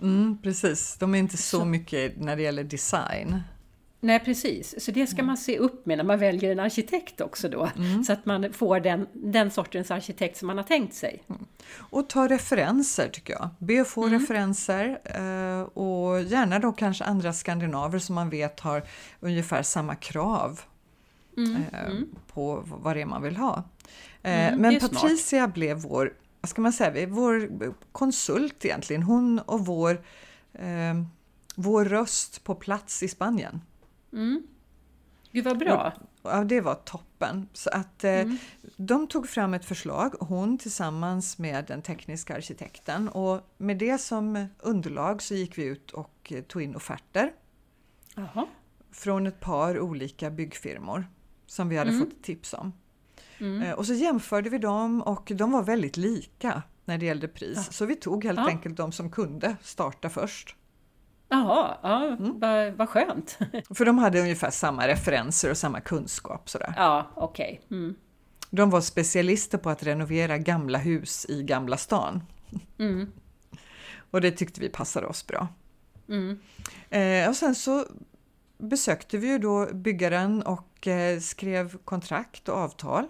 Mm, 0.00 0.38
precis, 0.42 0.96
de 0.98 1.14
är 1.14 1.18
inte 1.18 1.36
så, 1.36 1.58
så 1.58 1.64
mycket 1.64 2.20
när 2.20 2.36
det 2.36 2.42
gäller 2.42 2.64
design. 2.64 3.40
Nej 4.04 4.20
precis, 4.20 4.84
så 4.84 4.90
det 4.90 5.06
ska 5.06 5.22
man 5.22 5.36
se 5.36 5.58
upp 5.58 5.86
med 5.86 5.98
när 5.98 6.04
man 6.04 6.18
väljer 6.18 6.52
en 6.52 6.60
arkitekt 6.60 7.20
också 7.20 7.48
då. 7.48 7.70
Mm. 7.76 8.04
Så 8.04 8.12
att 8.12 8.26
man 8.26 8.52
får 8.52 8.80
den, 8.80 9.06
den 9.12 9.50
sortens 9.50 9.90
arkitekt 9.90 10.36
som 10.36 10.46
man 10.46 10.56
har 10.56 10.64
tänkt 10.64 10.94
sig. 10.94 11.22
Mm. 11.28 11.44
Och 11.76 12.08
ta 12.08 12.28
referenser 12.28 13.08
tycker 13.08 13.32
jag. 13.32 13.48
Be 13.58 13.80
att 13.80 13.88
få 13.88 14.06
mm. 14.06 14.20
referenser 14.20 15.00
eh, 15.04 15.62
och 15.62 16.22
gärna 16.22 16.58
då 16.58 16.72
kanske 16.72 17.04
andra 17.04 17.32
skandinaver 17.32 17.98
som 17.98 18.14
man 18.14 18.30
vet 18.30 18.60
har 18.60 18.82
ungefär 19.20 19.62
samma 19.62 19.94
krav 19.94 20.60
mm. 21.36 21.56
eh, 21.56 21.84
mm. 21.84 22.08
på 22.32 22.62
vad 22.66 22.96
det 22.96 23.02
är 23.02 23.06
man 23.06 23.22
vill 23.22 23.36
ha. 23.36 23.64
Eh, 24.22 24.48
mm, 24.48 24.60
men 24.60 24.80
Patricia 24.80 25.44
smart. 25.44 25.54
blev 25.54 25.76
vår, 25.76 26.12
vad 26.40 26.48
ska 26.48 26.62
man 26.62 26.72
säga, 26.72 27.06
vår 27.06 27.50
konsult 27.92 28.64
egentligen. 28.64 29.02
Hon 29.02 29.38
och 29.38 29.66
vår, 29.66 30.02
vår 31.54 31.84
röst 31.84 32.44
på 32.44 32.54
plats 32.54 33.02
i 33.02 33.08
Spanien. 33.08 33.60
Mm. 34.14 34.42
Gud 35.32 35.44
vad 35.44 35.58
bra! 35.58 35.92
Ja, 36.22 36.44
det 36.44 36.60
var 36.60 36.74
toppen. 36.74 37.48
Så 37.52 37.70
att 37.70 38.04
eh, 38.04 38.12
mm. 38.12 38.36
de 38.76 39.06
tog 39.06 39.28
fram 39.28 39.54
ett 39.54 39.64
förslag, 39.64 40.14
hon 40.20 40.58
tillsammans 40.58 41.38
med 41.38 41.64
den 41.66 41.82
tekniska 41.82 42.36
arkitekten 42.36 43.08
och 43.08 43.40
med 43.56 43.78
det 43.78 43.98
som 43.98 44.46
underlag 44.58 45.22
så 45.22 45.34
gick 45.34 45.58
vi 45.58 45.64
ut 45.64 45.90
och 45.90 46.32
eh, 46.34 46.42
tog 46.42 46.62
in 46.62 46.76
offerter. 46.76 47.32
Aha. 48.16 48.48
Från 48.92 49.26
ett 49.26 49.40
par 49.40 49.80
olika 49.80 50.30
byggfirmor 50.30 51.06
som 51.46 51.68
vi 51.68 51.76
hade 51.76 51.90
mm. 51.90 52.00
fått 52.00 52.22
tips 52.22 52.54
om. 52.54 52.72
Mm. 53.38 53.62
Eh, 53.62 53.72
och 53.72 53.86
så 53.86 53.94
jämförde 53.94 54.50
vi 54.50 54.58
dem 54.58 55.02
och 55.02 55.32
de 55.34 55.52
var 55.52 55.62
väldigt 55.62 55.96
lika 55.96 56.62
när 56.84 56.98
det 56.98 57.06
gällde 57.06 57.28
pris. 57.28 57.56
Ja. 57.56 57.62
Så 57.62 57.86
vi 57.86 57.96
tog 57.96 58.24
helt 58.24 58.38
ja. 58.38 58.48
enkelt 58.48 58.76
de 58.76 58.92
som 58.92 59.10
kunde 59.10 59.56
starta 59.62 60.10
först. 60.10 60.56
Jaha, 61.34 61.78
ja, 61.82 62.06
mm. 62.06 62.40
vad, 62.40 62.72
vad 62.72 62.88
skönt. 62.88 63.38
För 63.74 63.84
de 63.84 63.98
hade 63.98 64.20
ungefär 64.20 64.50
samma 64.50 64.88
referenser 64.88 65.50
och 65.50 65.56
samma 65.56 65.80
kunskap. 65.80 66.48
Sådär. 66.48 66.74
Ja, 66.76 67.10
okej. 67.14 67.60
Okay. 67.66 67.78
Mm. 67.78 67.94
De 68.50 68.70
var 68.70 68.80
specialister 68.80 69.58
på 69.58 69.70
att 69.70 69.82
renovera 69.82 70.38
gamla 70.38 70.78
hus 70.78 71.26
i 71.28 71.42
Gamla 71.42 71.76
stan. 71.76 72.22
Mm. 72.78 73.12
och 74.10 74.20
det 74.20 74.30
tyckte 74.30 74.60
vi 74.60 74.68
passade 74.68 75.06
oss 75.06 75.26
bra. 75.26 75.48
Mm. 76.08 76.38
Eh, 76.90 77.28
och 77.28 77.36
sen 77.36 77.54
så 77.54 77.84
besökte 78.58 79.18
vi 79.18 79.28
ju 79.28 79.38
då 79.38 79.68
byggaren 79.72 80.42
och 80.42 80.86
eh, 80.86 81.20
skrev 81.20 81.76
kontrakt 81.84 82.48
och 82.48 82.56
avtal. 82.56 83.06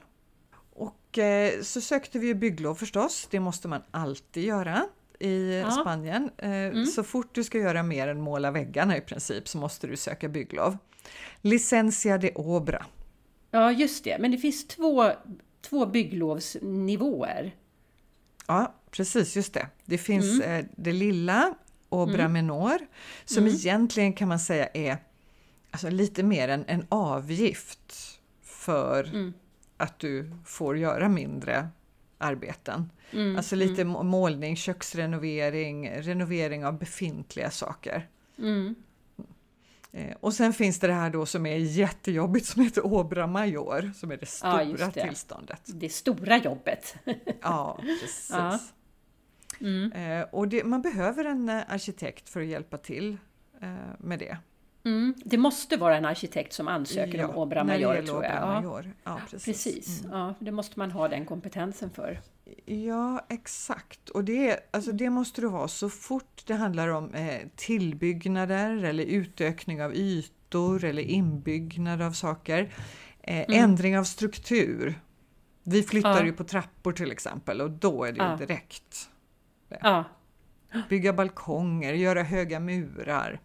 Och 0.75 1.19
eh, 1.19 1.61
så 1.63 1.81
sökte 1.81 2.19
vi 2.19 2.35
bygglov 2.35 2.75
förstås, 2.75 3.29
det 3.31 3.41
måste 3.41 3.69
man 3.69 3.83
alltid 3.91 4.45
göra 4.45 4.87
i 5.21 5.61
ja. 5.61 5.71
Spanien. 5.71 6.31
Eh, 6.39 6.51
mm. 6.51 6.87
Så 6.87 7.03
fort 7.03 7.35
du 7.35 7.45
ska 7.45 7.59
göra 7.59 7.83
mer 7.83 8.09
än 8.09 8.21
måla 8.21 8.51
väggarna 8.51 8.97
i 8.97 9.01
princip 9.01 9.49
så 9.49 9.59
måste 9.59 9.87
du 9.87 9.97
söka 9.97 10.29
bygglov. 10.29 10.77
Licencia 11.41 12.19
de 12.19 12.33
obra. 12.35 12.87
Ja, 13.51 13.73
just 13.73 14.05
det. 14.05 14.19
Men 14.19 14.31
det 14.31 14.39
finns 14.39 14.67
två, 14.67 15.11
två 15.61 15.87
bygglovsnivåer. 15.87 17.55
Ja, 18.47 18.75
precis, 18.91 19.37
just 19.37 19.55
det. 19.55 19.69
Det 19.85 19.99
finns 19.99 20.41
mm. 20.43 20.51
eh, 20.51 20.65
det 20.77 20.93
lilla, 20.93 21.55
obra 21.89 22.23
mm. 22.23 22.33
menor, 22.33 22.79
som 23.25 23.43
mm. 23.43 23.55
egentligen 23.55 24.13
kan 24.13 24.29
man 24.29 24.39
säga 24.39 24.69
är 24.75 24.99
alltså, 25.71 25.91
lite 25.91 26.23
mer 26.23 26.49
en, 26.49 26.65
en 26.67 26.87
avgift 26.89 28.21
för 28.43 29.05
mm. 29.05 29.33
att 29.77 29.99
du 29.99 30.31
får 30.45 30.79
göra 30.79 31.09
mindre 31.09 31.69
arbeten. 32.19 32.91
Mm, 33.11 33.37
alltså 33.37 33.57
lite 33.57 33.83
mm. 33.83 34.07
målning, 34.07 34.57
köksrenovering, 34.57 35.91
renovering 35.91 36.67
av 36.67 36.79
befintliga 36.79 37.51
saker. 37.51 38.09
Mm. 38.39 38.75
Eh, 39.93 40.17
och 40.21 40.35
sen 40.35 40.53
finns 40.53 40.79
det 40.79 40.87
det 40.87 40.93
här 40.93 41.11
då 41.11 41.27
som 41.27 41.47
är 41.47 41.57
jättejobbigt 41.57 42.47
som 42.47 42.63
heter 42.63 42.87
Obra 42.87 43.27
Major, 43.27 43.93
som 43.95 44.11
är 44.11 44.17
det 44.17 44.27
stora 44.27 44.77
ja, 44.79 44.91
det. 44.95 45.03
tillståndet. 45.03 45.61
Det 45.67 45.89
stora 45.89 46.39
jobbet. 46.39 46.97
ja, 47.43 47.79
precis. 47.81 48.31
Ja. 48.33 48.59
Mm. 49.61 49.93
Eh, 49.93 50.27
och 50.33 50.49
det, 50.49 50.65
man 50.65 50.83
behöver 50.83 51.25
en 51.25 51.49
eh, 51.49 51.63
arkitekt 51.69 52.29
för 52.29 52.41
att 52.41 52.47
hjälpa 52.47 52.79
till 52.79 53.17
med 53.99 54.19
det. 54.19 54.37
Mm. 54.85 55.15
Det 55.25 55.39
måste 55.39 55.77
vara 55.77 55.97
en 55.97 56.05
arkitekt 56.05 56.53
som 56.53 56.69
ansöker 56.69 57.19
ja, 57.19 57.29
om 57.29 57.37
Obra 57.37 57.65
Major 57.65 58.03
tror 58.03 58.25
jag. 58.25 58.43
Major. 58.43 58.93
Ja, 59.05 59.21
precis. 59.31 59.45
precis. 59.45 60.05
Mm. 60.05 60.19
Ja, 60.19 60.35
det 60.39 60.53
måste 60.53 60.79
man 60.79 60.91
ha 60.91 61.09
den 61.09 61.27
kompetensen 61.27 61.91
för. 61.91 62.21
Ja, 62.65 63.27
exakt. 63.29 64.09
Och 64.09 64.25
det, 64.25 64.69
alltså 64.71 64.93
det 64.93 65.11
måste 65.11 65.41
du 65.41 65.49
ha 65.49 65.69
så 65.69 65.91
fort 65.91 66.43
det 66.47 66.55
handlar 66.55 66.89
om 66.89 67.15
eh, 67.15 67.41
tillbyggnader 67.57 68.85
eller 68.85 69.05
utökning 69.05 69.83
av 69.83 69.95
ytor 69.95 70.85
eller 70.85 71.03
inbyggnad 71.03 72.03
av 72.03 72.13
saker. 72.13 72.75
Eh, 73.23 73.37
mm. 73.37 73.65
Ändring 73.65 73.99
av 73.99 74.05
struktur. 74.05 75.01
Vi 75.63 75.83
flyttar 75.83 76.21
ja. 76.21 76.25
ju 76.25 76.33
på 76.33 76.45
trappor 76.45 76.93
till 76.93 77.13
exempel 77.13 77.61
och 77.61 77.71
då 77.71 78.05
är 78.05 78.13
det 78.13 78.19
ja. 78.19 78.37
direkt. 78.37 79.11
Bygga 80.89 81.13
balkonger, 81.13 81.93
göra 81.93 82.23
höga 82.23 82.61
murar. 82.61 83.41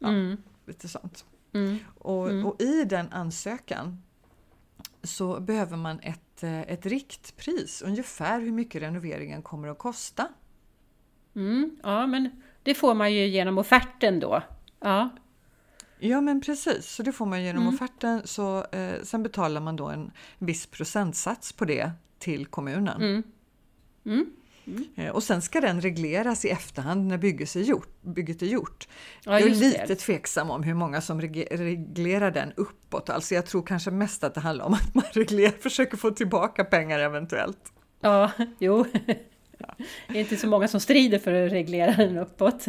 Ja, 0.00 0.08
mm. 0.08 0.36
Lite 0.66 0.88
sånt. 0.88 1.24
Mm. 1.52 1.78
Och, 1.98 2.30
mm. 2.30 2.46
och, 2.46 2.62
i 2.62 2.84
den 2.84 3.12
ansökan 3.12 4.02
så 5.02 5.40
behöver 5.40 5.76
man 5.76 6.00
ett, 6.00 6.42
eh, 6.42 6.60
ett 6.60 6.86
riktpris, 6.86 7.82
ungefär 7.82 8.40
hur 8.40 8.52
mycket 8.52 8.82
renoveringen 8.82 9.42
kommer 9.42 9.68
att 9.68 9.78
kosta. 9.78 10.28
Mm, 11.34 11.76
ja, 11.82 12.06
men 12.06 12.42
det 12.62 12.74
får 12.74 12.94
man 12.94 13.14
ju 13.14 13.26
genom 13.26 13.58
offerten 13.58 14.20
då. 14.20 14.42
Ja. 14.80 15.10
Ja 15.98 16.20
men 16.20 16.40
precis, 16.40 16.86
så 16.86 17.02
det 17.02 17.12
får 17.12 17.26
man 17.26 17.42
genom 17.42 17.62
mm. 17.62 17.74
offerten. 17.74 18.22
Så, 18.24 18.64
eh, 18.64 19.02
sen 19.02 19.22
betalar 19.22 19.60
man 19.60 19.76
då 19.76 19.88
en 19.88 20.10
viss 20.38 20.66
procentsats 20.66 21.52
på 21.52 21.64
det 21.64 21.90
till 22.18 22.46
kommunen. 22.46 23.02
Mm. 23.02 23.22
Mm. 24.04 24.30
Mm. 24.66 25.12
Och 25.12 25.22
sen 25.22 25.42
ska 25.42 25.60
den 25.60 25.80
regleras 25.80 26.44
i 26.44 26.48
efterhand 26.48 27.06
när 27.06 27.18
bygget 27.18 27.56
är 27.56 27.60
gjort. 27.60 28.02
Bygget 28.02 28.42
är 28.42 28.46
gjort. 28.46 28.88
Ja, 29.24 29.40
jag 29.40 29.50
är 29.50 29.54
lite 29.54 29.86
det. 29.86 29.96
tveksam 29.96 30.50
om 30.50 30.62
hur 30.62 30.74
många 30.74 31.00
som 31.00 31.20
reglerar 31.20 32.30
den 32.30 32.52
uppåt. 32.56 33.10
Alltså 33.10 33.34
jag 33.34 33.46
tror 33.46 33.62
kanske 33.62 33.90
mest 33.90 34.24
att 34.24 34.34
det 34.34 34.40
handlar 34.40 34.64
om 34.64 34.74
att 34.74 34.94
man 34.94 35.04
reglerar, 35.12 35.52
försöker 35.52 35.96
få 35.96 36.10
tillbaka 36.10 36.64
pengar 36.64 36.98
eventuellt. 36.98 37.72
Ja, 38.00 38.30
jo. 38.58 38.84
Ja. 39.58 39.74
Det 40.08 40.18
är 40.18 40.20
inte 40.20 40.36
så 40.36 40.46
många 40.46 40.68
som 40.68 40.80
strider 40.80 41.18
för 41.18 41.32
att 41.32 41.52
reglera 41.52 41.92
den 41.92 42.18
uppåt. 42.18 42.66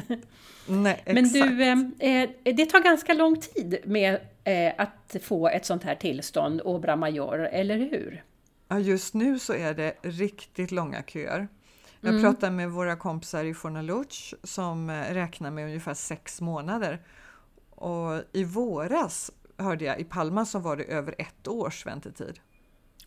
Nej, 0.68 1.04
Men 1.06 1.30
du, 1.30 1.64
eh, 2.00 2.30
det 2.44 2.66
tar 2.66 2.84
ganska 2.84 3.14
lång 3.14 3.40
tid 3.40 3.78
med 3.86 4.20
eh, 4.44 4.74
att 4.78 5.16
få 5.22 5.48
ett 5.48 5.66
sånt 5.66 5.84
här 5.84 5.96
tillstånd, 5.96 6.62
Obra 6.64 6.96
Major, 6.96 7.40
eller 7.40 7.78
hur? 7.78 8.24
Ja, 8.68 8.80
just 8.80 9.14
nu 9.14 9.40
så 9.40 9.54
är 9.54 9.74
det 9.74 9.94
riktigt 10.02 10.72
långa 10.72 11.04
köer. 11.04 11.48
Jag 12.02 12.10
mm. 12.10 12.22
pratade 12.22 12.52
med 12.52 12.72
våra 12.72 12.96
kompisar 12.96 13.44
i 13.44 13.54
Fornaluch 13.54 14.34
som 14.44 14.90
eh, 14.90 15.14
räknar 15.14 15.52
med 15.52 15.66
ungefär 15.66 15.94
sex 15.94 16.42
månader. 16.42 17.02
Och 17.70 18.22
i 18.32 18.44
våras 18.44 19.32
hörde 19.58 19.86
jag 19.86 20.00
i 20.00 20.04
Palma 20.04 20.46
så 20.46 20.60
var 20.60 20.78
det 20.78 20.84
över 20.84 21.16
ett 21.18 21.48
års 21.48 21.86
väntetid. 21.86 22.40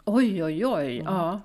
Oj, 0.04 0.44
oj, 0.44 0.66
oj! 0.66 1.00
Mm. 1.00 1.14
Ja. 1.14 1.40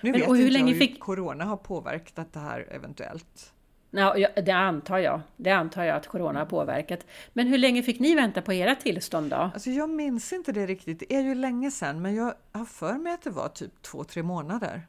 Nu 0.00 0.10
Men, 0.10 0.20
vet 0.20 0.28
och 0.28 0.36
hur 0.36 0.50
länge 0.50 0.72
hur 0.72 0.78
fick... 0.78 1.00
corona 1.00 1.44
har 1.44 1.56
påverkat 1.56 2.32
det 2.32 2.40
här 2.40 2.66
eventuellt. 2.70 3.52
Ja, 3.90 4.28
det 4.44 4.52
antar 4.52 4.98
jag. 4.98 5.20
Det 5.36 5.50
antar 5.50 5.84
jag 5.84 5.96
att 5.96 6.06
corona 6.06 6.38
har 6.38 6.46
påverkat. 6.46 7.06
Men 7.32 7.46
hur 7.46 7.58
länge 7.58 7.82
fick 7.82 8.00
ni 8.00 8.14
vänta 8.14 8.42
på 8.42 8.52
era 8.52 8.74
tillstånd 8.74 9.30
då? 9.30 9.36
Alltså 9.36 9.70
jag 9.70 9.90
minns 9.90 10.32
inte 10.32 10.52
det 10.52 10.66
riktigt, 10.66 10.98
det 10.98 11.14
är 11.14 11.20
ju 11.20 11.34
länge 11.34 11.70
sedan, 11.70 12.02
men 12.02 12.14
jag 12.14 12.34
har 12.52 12.64
för 12.64 12.94
mig 12.94 13.12
att 13.12 13.22
det 13.22 13.30
var 13.30 13.48
typ 13.48 13.82
två, 13.82 14.04
tre 14.04 14.22
månader. 14.22 14.86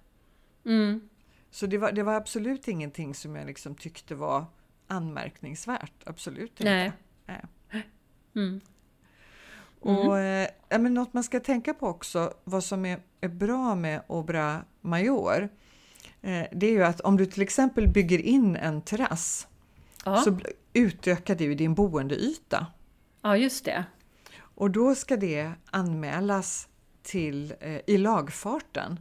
Mm. 0.66 1.09
Så 1.52 1.66
det 1.68 1.78
var, 1.78 1.92
det 1.92 2.04
var 2.04 2.14
absolut 2.14 2.68
ingenting 2.68 3.16
som 3.16 3.36
jag 3.36 3.46
liksom 3.48 3.76
tyckte 3.76 4.16
var 4.16 4.46
anmärkningsvärt. 4.88 5.94
Absolut 6.06 6.52
inte. 6.52 6.64
Nej. 6.64 6.92
Nej. 7.26 7.42
Mm. 8.36 8.62
Och, 9.80 10.20
eh, 10.20 10.48
ja, 10.70 10.78
men 10.78 10.94
något 10.94 11.14
man 11.14 11.24
ska 11.24 11.40
tänka 11.40 11.74
på 11.74 11.88
också, 11.88 12.34
vad 12.44 12.64
som 12.64 12.86
är, 12.86 13.00
är 13.22 13.28
bra 13.30 13.76
med 13.76 14.02
Obra 14.08 14.64
Major, 14.82 15.50
eh, 16.22 16.46
det 16.52 16.68
är 16.68 16.72
ju 16.72 16.84
att 16.84 17.02
om 17.02 17.18
du 17.18 17.26
till 17.26 17.42
exempel 17.42 17.88
bygger 17.88 18.20
in 18.20 18.56
en 18.56 18.82
terrass 18.82 19.48
Ja. 20.06 20.18
så 20.18 20.40
utökar 20.74 21.36
ju 21.36 21.56
din 21.56 21.74
boendeyta. 21.76 22.68
ja, 23.22 23.38
just 23.38 23.66
det. 23.66 23.86
Och 24.40 24.72
då 24.72 24.96
ska 24.96 25.18
det 25.18 25.52
anmälas 25.72 26.68
till, 27.04 27.54
eh, 27.60 27.80
i 27.88 27.98
lagfarten. 27.98 29.00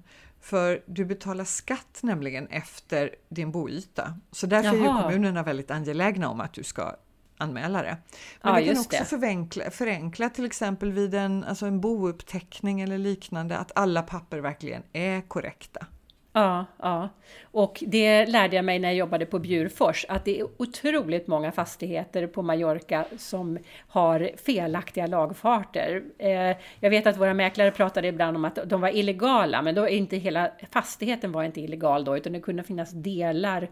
För 0.49 0.83
du 0.87 1.05
betalar 1.05 1.45
skatt 1.45 1.99
nämligen 2.03 2.47
efter 2.47 3.15
din 3.29 3.53
boyta. 3.53 4.15
Så 4.33 4.47
därför 4.47 4.77
är 4.77 4.85
Jaha. 4.85 5.03
kommunerna 5.03 5.43
väldigt 5.43 5.71
angelägna 5.71 6.29
om 6.29 6.41
att 6.41 6.53
du 6.53 6.63
ska 6.65 6.97
anmäla 7.39 7.83
det. 7.83 7.97
Men 8.43 8.55
Ja, 8.55 8.61
det 8.61 8.67
kan 8.67 8.79
också. 8.79 9.05
Förenkla, 9.05 9.71
förenkla 9.71 10.31
till 10.31 10.45
exempel 10.45 10.93
vid 10.93 11.15
en, 11.15 11.45
alltså 11.45 11.67
en 11.67 11.81
bouppteckning 11.81 12.81
eller 12.81 12.99
liknande 12.99 13.59
att 13.59 13.73
alla 13.75 14.03
papper 14.03 14.39
verkligen 14.39 14.83
är 14.93 15.21
korrekta. 15.21 15.87
Ja, 16.33 16.67
ja. 16.79 17.09
Och 17.43 17.85
det 17.87 18.27
lärde 18.27 18.57
jag 18.57 18.65
mig 18.65 18.79
när 18.79 18.89
jag 18.89 18.97
jobbade 18.97 19.27
på 19.27 19.39
Bjurfors, 19.39 20.07
att 20.09 20.25
det 20.25 20.41
är 20.41 20.47
otroligt 20.57 21.27
många 21.27 21.53
fastigheter 21.53 22.27
på 22.27 22.43
Mallorca 22.43 23.05
som 23.17 23.59
har 23.89 24.31
felaktiga 24.45 25.07
lagfarter. 25.07 26.03
Eh, 26.19 26.57
jag 26.81 26.91
vet 26.91 27.07
att 27.07 27.17
våra 27.17 27.35
mäklare 27.35 27.71
pratade 27.71 28.09
ibland 28.09 28.37
om 28.37 28.45
att 28.45 28.59
de 28.65 28.81
var 28.81 28.97
illegala, 28.97 29.63
men 29.63 29.75
då 29.75 29.83
är 29.83 29.89
inte 29.89 30.17
hela 30.17 30.51
fastigheten 30.71 31.33
var 31.33 31.45
inte 31.45 31.61
illegal 31.61 32.05
då, 32.05 32.17
utan 32.17 32.33
det 32.33 32.41
kunde 32.41 32.63
finnas 32.63 32.91
delar 32.91 33.69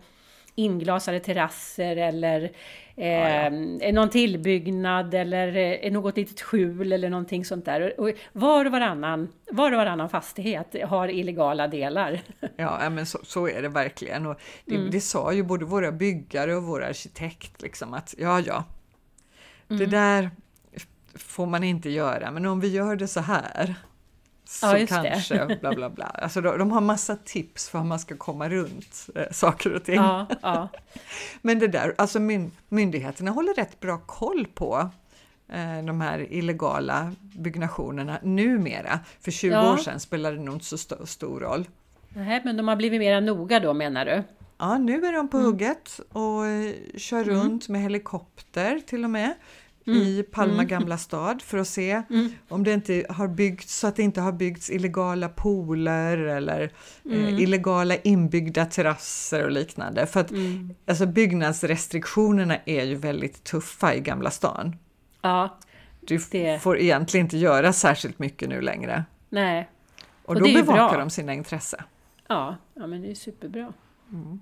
inglasade 0.58 1.20
terrasser 1.20 1.96
eller 1.96 2.50
eh, 2.96 3.92
någon 3.92 4.10
tillbyggnad 4.10 5.14
eller 5.14 5.56
eh, 5.86 5.92
något 5.92 6.16
litet 6.16 6.40
skjul 6.40 6.92
eller 6.92 7.10
någonting 7.10 7.44
sånt 7.44 7.64
där. 7.64 8.00
Och 8.00 8.10
var 8.32 8.64
och 8.64 8.72
varannan, 8.72 9.28
var 9.50 9.72
och 9.72 9.76
varannan 9.78 10.08
fastighet 10.08 10.76
har 10.84 11.08
illegala 11.08 11.68
delar. 11.68 12.20
Ja, 12.56 12.78
ja, 12.82 12.90
men 12.90 13.06
så, 13.06 13.18
så 13.22 13.48
är 13.48 13.62
det 13.62 13.68
verkligen. 13.68 14.26
Och 14.26 14.40
det, 14.64 14.74
Mm. 14.74 14.90
det 14.90 15.00
sa 15.00 15.32
ju 15.32 15.42
både 15.42 15.64
våra 15.64 15.92
byggare 15.92 16.54
och 16.56 16.62
vår 16.62 16.82
arkitekt 16.84 17.62
liksom 17.62 17.94
att 17.94 18.14
ja, 18.18 18.40
ja, 18.40 18.64
Mm. 19.70 19.78
det 19.80 19.86
där 19.86 20.30
får 21.14 21.46
man 21.46 21.64
inte 21.64 21.90
göra, 21.90 22.30
men 22.30 22.46
om 22.46 22.60
vi 22.60 22.68
gör 22.68 22.96
det 22.96 23.08
så 23.08 23.20
här 23.20 23.74
så 24.48 24.66
Ja, 24.66 24.72
det. 24.72 24.86
kanske 24.86 25.58
bla 25.60 25.74
bla 25.74 25.90
bla. 25.90 26.04
Alltså 26.04 26.40
de, 26.40 26.58
de 26.58 26.70
har 26.72 26.80
massa 26.80 27.16
tips 27.16 27.68
för 27.68 27.78
hur 27.78 27.86
man 27.86 27.98
ska 27.98 28.16
komma 28.16 28.48
runt 28.48 29.06
eh, 29.14 29.22
saker 29.32 29.74
och 29.74 29.84
ting. 29.84 29.94
Ja, 29.94 30.26
ja. 30.42 30.68
Men 31.42 31.58
det 31.58 31.68
där, 31.68 31.94
alltså 31.98 32.20
myn, 32.20 32.50
myndigheterna 32.68 33.30
håller 33.30 33.54
rätt 33.54 33.80
bra 33.80 33.98
koll 34.06 34.46
på 34.54 34.90
eh, 35.48 35.84
de 35.86 36.00
här 36.00 36.32
illegala 36.32 37.12
byggnationerna 37.20 38.18
numera. 38.22 39.00
För 39.20 39.30
20 39.30 39.50
Ja. 39.50 39.72
år 39.72 39.76
sedan 39.76 40.00
spelade 40.00 40.36
det 40.36 40.42
nog 40.42 40.54
inte 40.54 40.64
så 40.66 40.76
sto- 40.76 41.04
stor 41.06 41.40
roll. 41.40 41.68
Nej, 42.08 42.40
men 42.44 42.56
de 42.56 42.68
har 42.68 42.76
blivit 42.76 43.00
mera 43.00 43.20
noga 43.20 43.60
då 43.60 43.74
menar 43.74 44.04
du? 44.04 44.22
Ja, 44.58 44.78
nu 44.78 44.94
är 44.96 45.00
de 45.12 45.18
Mm. 45.18 45.28
på 45.28 45.38
hugget 45.38 46.00
och 46.12 46.46
eh, 46.46 46.72
kör 46.96 47.24
runt 47.24 47.68
med 47.68 47.82
helikopter 47.82 48.80
till 48.86 49.04
och 49.04 49.10
med 49.10 49.34
i 49.86 50.22
Palma 50.32 50.64
gamla 50.64 50.98
stad 50.98 51.42
för 51.42 51.58
att 51.58 51.68
se 51.68 52.02
Mm. 52.10 52.30
om 52.48 52.64
det 52.64 52.72
inte 52.72 53.06
har 53.08 53.28
byggts 53.28 53.78
så 53.78 53.86
att 53.86 53.96
det 53.96 54.02
inte 54.02 54.20
har 54.20 54.32
byggts 54.32 54.70
illegala 54.70 55.28
pooler 55.28 56.18
eller 56.18 56.70
Mm. 57.04 57.24
eh, 57.24 57.40
illegala 57.42 57.96
inbyggda 57.96 58.64
terrasser 58.66 59.44
och 59.44 59.50
liknande. 59.50 60.06
För 60.06 60.20
att 60.20 60.30
Mm. 60.30 60.74
alltså, 60.86 61.06
byggnadsrestriktionerna 61.06 62.56
är 62.66 62.84
ju 62.84 62.94
väldigt 62.94 63.44
tuffa 63.44 63.94
i 63.94 64.00
Gamla 64.00 64.30
stan. 64.30 64.76
Ja, 65.22 65.58
Du 66.00 66.18
Det- 66.30 66.62
får 66.62 66.78
egentligen 66.78 67.26
inte 67.26 67.36
göra 67.38 67.72
särskilt 67.72 68.18
mycket 68.18 68.48
nu 68.48 68.60
längre. 68.60 69.04
nej. 69.28 69.68
Och, 70.24 70.28
Och 70.34 70.40
då 70.40 70.44
bevakar 70.54 70.88
bra. 70.88 70.98
de 70.98 71.10
sina 71.10 71.34
intressen. 71.34 71.80
Ja, 72.28 72.56
ja 72.74 72.86
men 72.86 73.02
det 73.02 73.10
är 73.10 73.14
superbra. 73.14 73.72
Mm. 74.12 74.40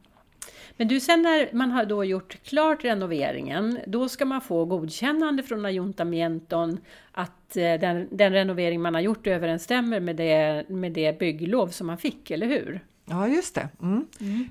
Men 0.76 0.88
du, 0.88 1.00
sen 1.00 1.22
när 1.22 1.48
man 1.52 1.70
har 1.70 1.84
då 1.84 2.04
gjort 2.04 2.38
klart 2.42 2.84
renoveringen, 2.84 3.78
då 3.86 4.08
ska 4.08 4.24
man 4.24 4.40
få 4.40 4.64
godkännande 4.64 5.42
från 5.42 5.64
Ayuntamienton 5.64 6.78
att 7.12 7.56
eh, 7.56 7.74
den, 7.80 8.08
den 8.10 8.32
renovering 8.32 8.82
man 8.82 8.94
har 8.94 9.00
gjort 9.00 9.26
överensstämmer 9.26 10.00
med 10.00 10.16
det, 10.16 10.64
med 10.68 10.92
det 10.92 11.18
bygglov 11.18 11.68
som 11.68 11.86
man 11.86 11.98
fick, 11.98 12.30
eller 12.30 12.46
hur? 12.46 12.80
Ja, 13.06 13.28
just 13.28 13.54
det. 13.54 13.68
Mm. 13.82 14.06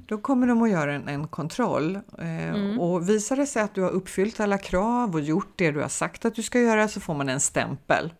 Då 0.06 0.18
kommer 0.18 0.48
de 0.48 0.62
att 0.62 0.72
göra 0.72 0.94
en, 0.94 1.08
en 1.08 1.28
kontroll 1.28 1.96
eh, 1.96 2.80
och 2.80 3.10
visar 3.10 3.36
det 3.36 3.46
sig 3.46 3.62
att 3.62 3.76
du 3.76 3.82
har 3.82 3.90
uppfyllt 3.90 4.40
alla 4.40 4.58
krav 4.58 5.14
och 5.14 5.22
gjort 5.22 5.54
det 5.56 5.72
du 5.72 5.82
har 5.82 5.90
sagt 5.90 6.26
att 6.26 6.36
du 6.36 6.44
ska 6.44 6.60
göra 6.60 6.88
så 6.88 7.00
får 7.00 7.14
man 7.14 7.30
en 7.30 7.40
stämpel. 7.40 8.14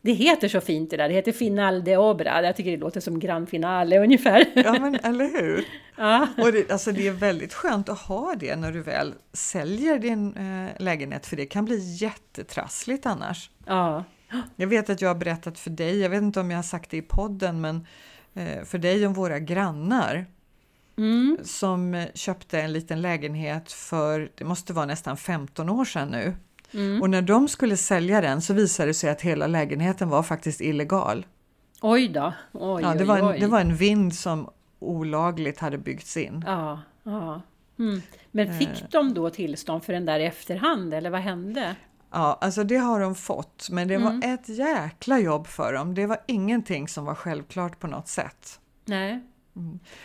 Det 0.00 0.12
heter 0.12 0.48
så 0.48 0.60
fint 0.60 0.90
det 0.90 0.96
där, 0.96 1.08
det 1.08 1.14
heter 1.14 1.32
Final 1.32 1.84
de 1.84 1.96
Obra. 1.96 2.42
Jag 2.42 2.56
tycker 2.56 2.70
det 2.70 2.76
låter 2.76 3.00
som 3.00 3.18
Grand 3.18 3.48
Finale 3.48 3.98
ungefär. 3.98 4.44
Ja, 4.54 4.72
men 4.72 4.94
eller 4.94 5.24
hur? 5.40 5.64
Ja, 5.96 6.28
Och 6.38 6.52
det, 6.52 6.70
alltså 6.70 6.92
det 6.92 7.06
är 7.06 7.12
väldigt 7.12 7.54
skönt 7.54 7.88
att 7.88 7.98
ha 7.98 8.34
det 8.34 8.56
när 8.56 8.72
du 8.72 8.82
väl 8.82 9.14
säljer 9.32 9.98
din 9.98 10.36
eh, 10.36 10.82
lägenhet 10.82 11.26
för 11.26 11.36
det 11.36 11.46
kan 11.46 11.64
bli 11.64 11.94
jättetrassligt 11.96 13.06
annars. 13.06 13.50
ja, 13.66 14.04
Jag 14.56 14.66
vet 14.66 14.90
att 14.90 15.00
jag 15.00 15.08
har 15.08 15.14
berättat 15.14 15.58
för 15.58 15.70
dig, 15.70 16.00
jag 16.00 16.10
vet 16.10 16.22
inte 16.22 16.40
om 16.40 16.50
jag 16.50 16.58
har 16.58 16.62
sagt 16.62 16.90
det 16.90 16.96
i 16.96 17.02
podden, 17.02 17.60
men 17.60 17.86
eh, 18.34 18.64
för 18.64 18.78
dig 18.78 19.06
om 19.06 19.12
våra 19.12 19.38
grannar 19.38 20.26
mm, 20.98 21.38
som 21.44 21.94
eh, 21.94 22.06
köpte 22.14 22.60
en 22.60 22.72
liten 22.72 23.02
lägenhet 23.02 23.72
för, 23.72 24.30
det 24.34 24.44
måste 24.44 24.72
vara 24.72 24.86
nästan 24.86 25.16
15 25.16 25.68
år 25.68 25.84
sedan 25.84 26.08
nu. 26.08 26.34
Mm. 26.74 27.02
Och 27.02 27.10
när 27.10 27.22
de 27.22 27.48
skulle 27.48 27.76
sälja 27.76 28.20
den 28.20 28.42
så 28.42 28.54
visade 28.54 28.88
det 28.90 28.94
sig 28.94 29.10
att 29.10 29.20
hela 29.22 29.46
lägenheten 29.46 30.08
var 30.08 30.22
faktiskt 30.22 30.60
illegal. 30.60 31.26
Oj 31.82 32.08
då, 32.08 32.32
oj, 32.52 32.82
Ja, 32.82 32.94
det, 32.94 33.00
oj, 33.00 33.04
var 33.06 33.28
oj. 33.30 33.34
en, 33.34 33.40
det 33.40 33.46
var 33.46 33.60
en 33.60 33.76
vind 33.76 34.14
som 34.14 34.48
olagligt 34.78 35.58
hade 35.58 35.78
byggts 35.78 36.16
in. 36.16 36.44
Ja, 36.46 36.80
ja. 37.02 37.42
Mm. 37.78 38.02
Men 38.30 38.58
fick 38.58 38.90
de 38.90 39.14
då 39.14 39.30
tillstånd 39.30 39.84
för 39.84 39.92
den 39.92 40.04
där 40.06 40.20
i 40.20 40.24
efterhand, 40.24 40.94
eller 40.94 41.10
vad 41.10 41.20
hände? 41.20 41.76
Ja, 42.12 42.38
alltså 42.40 42.64
det 42.64 42.76
har 42.76 43.00
de 43.00 43.14
fått, 43.14 43.68
men 43.70 43.88
det 43.88 43.94
Mm. 43.94 44.20
var 44.20 44.28
ett 44.32 44.48
jäkla 44.48 45.18
jobb 45.18 45.46
för 45.46 45.72
dem. 45.72 45.94
Det 45.94 46.06
var 46.06 46.18
ingenting 46.26 46.88
som 46.88 47.04
var 47.04 47.14
självklart 47.14 47.78
på 47.80 47.86
något 47.86 48.08
sätt. 48.08 48.60
Nej. 48.84 49.20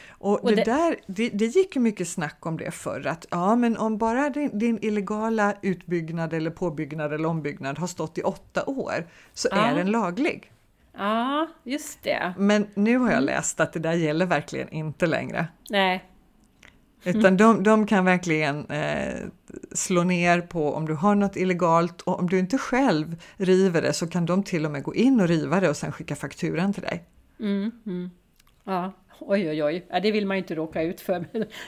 Och, 0.10 0.44
Och 0.44 0.50
det, 0.50 0.56
det- 0.56 0.64
där, 0.64 0.96
det, 1.08 1.30
det 1.30 1.46
gick 1.46 1.76
ju 1.76 1.82
mycket 1.82 2.08
snack 2.08 2.46
om 2.46 2.58
det 2.58 2.72
förr, 2.72 3.08
att 3.08 3.26
ja, 3.30 3.56
men 3.56 3.78
om 3.78 3.98
bara 3.98 4.30
din, 4.30 4.60
din 4.60 4.80
illegala 4.82 5.54
utbyggnad 5.62 6.34
eller 6.34 6.52
påbyggnad 6.52 7.14
eller 7.14 7.30
ombyggnad 7.30 7.80
har 7.80 7.88
stått 7.88 8.18
i 8.18 8.22
åtta 8.22 8.64
år 8.66 9.08
så 9.34 9.48
Ja. 9.52 9.58
är 9.58 9.76
den 9.76 9.92
laglig. 9.92 10.52
Ja, 10.98 11.48
just 11.64 12.04
det. 12.04 12.34
Men 12.38 12.68
nu 12.74 12.98
har 12.98 13.06
jag 13.08 13.14
Mm. 13.14 13.26
läst 13.26 13.60
att 13.60 13.74
det 13.74 13.80
där 13.80 13.94
gäller 13.94 14.26
verkligen 14.26 14.70
inte 14.70 15.06
längre. 15.08 15.48
Nej. 15.70 16.04
Utan 17.06 17.38
de, 17.38 17.64
de 17.64 17.88
kan 17.88 18.06
verkligen 18.06 18.66
eh, 18.66 19.14
slå 19.72 20.04
ner 20.04 20.42
på 20.42 20.74
om 20.74 20.86
du 20.86 20.94
har 20.94 21.16
något 21.16 21.36
illegalt 21.36 22.02
och 22.02 22.20
om 22.20 22.30
du 22.30 22.40
inte 22.40 22.58
själv 22.58 23.16
river 23.38 23.82
det 23.82 23.94
så 23.94 24.08
kan 24.08 24.26
de 24.26 24.44
till 24.44 24.66
och 24.66 24.72
med 24.72 24.84
gå 24.84 24.96
in 24.96 25.22
och 25.22 25.28
riva 25.28 25.60
det 25.60 25.70
och 25.70 25.78
sen 25.78 25.92
skicka 25.92 26.16
fakturan 26.16 26.74
till 26.74 26.84
dig. 26.84 27.04
Mm, 27.40 27.72
mm. 27.86 28.12
Ja, 28.64 28.92
oj, 29.20 29.50
oj, 29.50 29.64
oj. 29.64 29.86
Ja, 29.90 30.00
det 30.00 30.12
vill 30.12 30.26
man 30.26 30.38
ju 30.38 30.42
inte 30.42 30.56
råka 30.56 30.82
ut 30.82 31.02
för. 31.02 31.26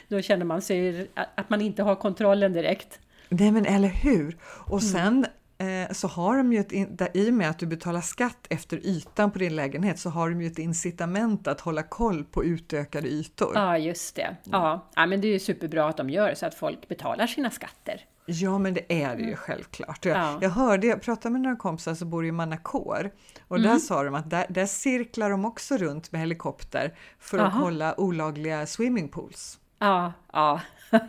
Då 0.08 0.22
känner 0.22 0.46
man 0.46 0.62
sig 0.62 1.08
att 1.36 1.50
man 1.50 1.62
inte 1.62 1.84
har 1.84 1.96
kontrollen 1.96 2.54
direkt. 2.54 3.00
Nej 3.30 3.52
men 3.52 3.66
eller 3.66 3.88
hur! 3.88 4.38
Och 4.68 4.82
Mm. 4.82 4.92
sen 4.92 5.26
eh, 5.58 5.92
så 5.94 6.08
har 6.08 6.38
de 6.38 6.54
ju 6.54 6.60
ett, 6.60 6.74
i 7.16 7.30
och 7.30 7.34
med 7.34 7.50
att 7.50 7.60
du 7.60 7.66
betalar 7.66 8.02
skatt 8.02 8.48
efter 8.50 8.78
ytan 8.88 9.32
på 9.32 9.40
din 9.40 9.56
lägenhet 9.56 10.00
så 10.00 10.10
har 10.10 10.30
de 10.30 10.42
ju 10.42 10.48
ett 10.48 10.60
incitament 10.60 11.48
att 11.48 11.62
hålla 11.62 11.84
koll 11.84 12.24
på 12.24 12.44
utökade 12.46 13.08
ytor. 13.08 13.52
Ja, 13.56 13.78
just 13.78 14.16
det. 14.16 14.36
Ja, 14.44 14.90
ja 14.96 15.06
men 15.06 15.22
det 15.22 15.28
är 15.28 15.34
ju 15.34 15.40
superbra 15.40 15.90
att 15.90 15.98
de 15.98 16.10
gör 16.10 16.34
så 16.34 16.46
att 16.46 16.56
folk 16.56 16.88
betalar 16.88 17.28
sina 17.28 17.52
skatter. 17.52 18.02
Ja, 18.28 18.58
men 18.58 18.74
det 18.74 19.04
är 19.04 19.16
det 19.16 19.22
ju 19.24 19.36
självklart. 19.36 20.06
Jag, 20.06 20.16
Mm. 20.18 20.28
Ja. 20.28 20.40
jag 20.42 20.50
hörde, 20.50 20.88
jag 20.88 21.02
pratade 21.02 21.34
med 21.34 21.42
några 21.42 21.56
kompisar 21.56 21.94
som 21.94 22.10
bor 22.10 22.26
i 22.26 22.32
Manacor 22.32 23.12
och 23.48 23.58
Mm. 23.58 23.70
där 23.72 23.80
sa 23.80 24.04
de 24.04 24.16
att 24.16 24.30
där, 24.30 24.46
där 24.50 24.66
cirklar 24.66 25.30
de 25.30 25.46
också 25.46 25.78
runt 25.78 26.12
med 26.12 26.22
helikopter 26.22 26.94
för 27.20 27.38
att 27.38 27.54
Aha. 27.54 27.62
kolla 27.64 28.00
olagliga 28.00 28.66
swimmingpools. 28.66 29.60
Ja, 29.80 30.14
ja. 30.34 30.62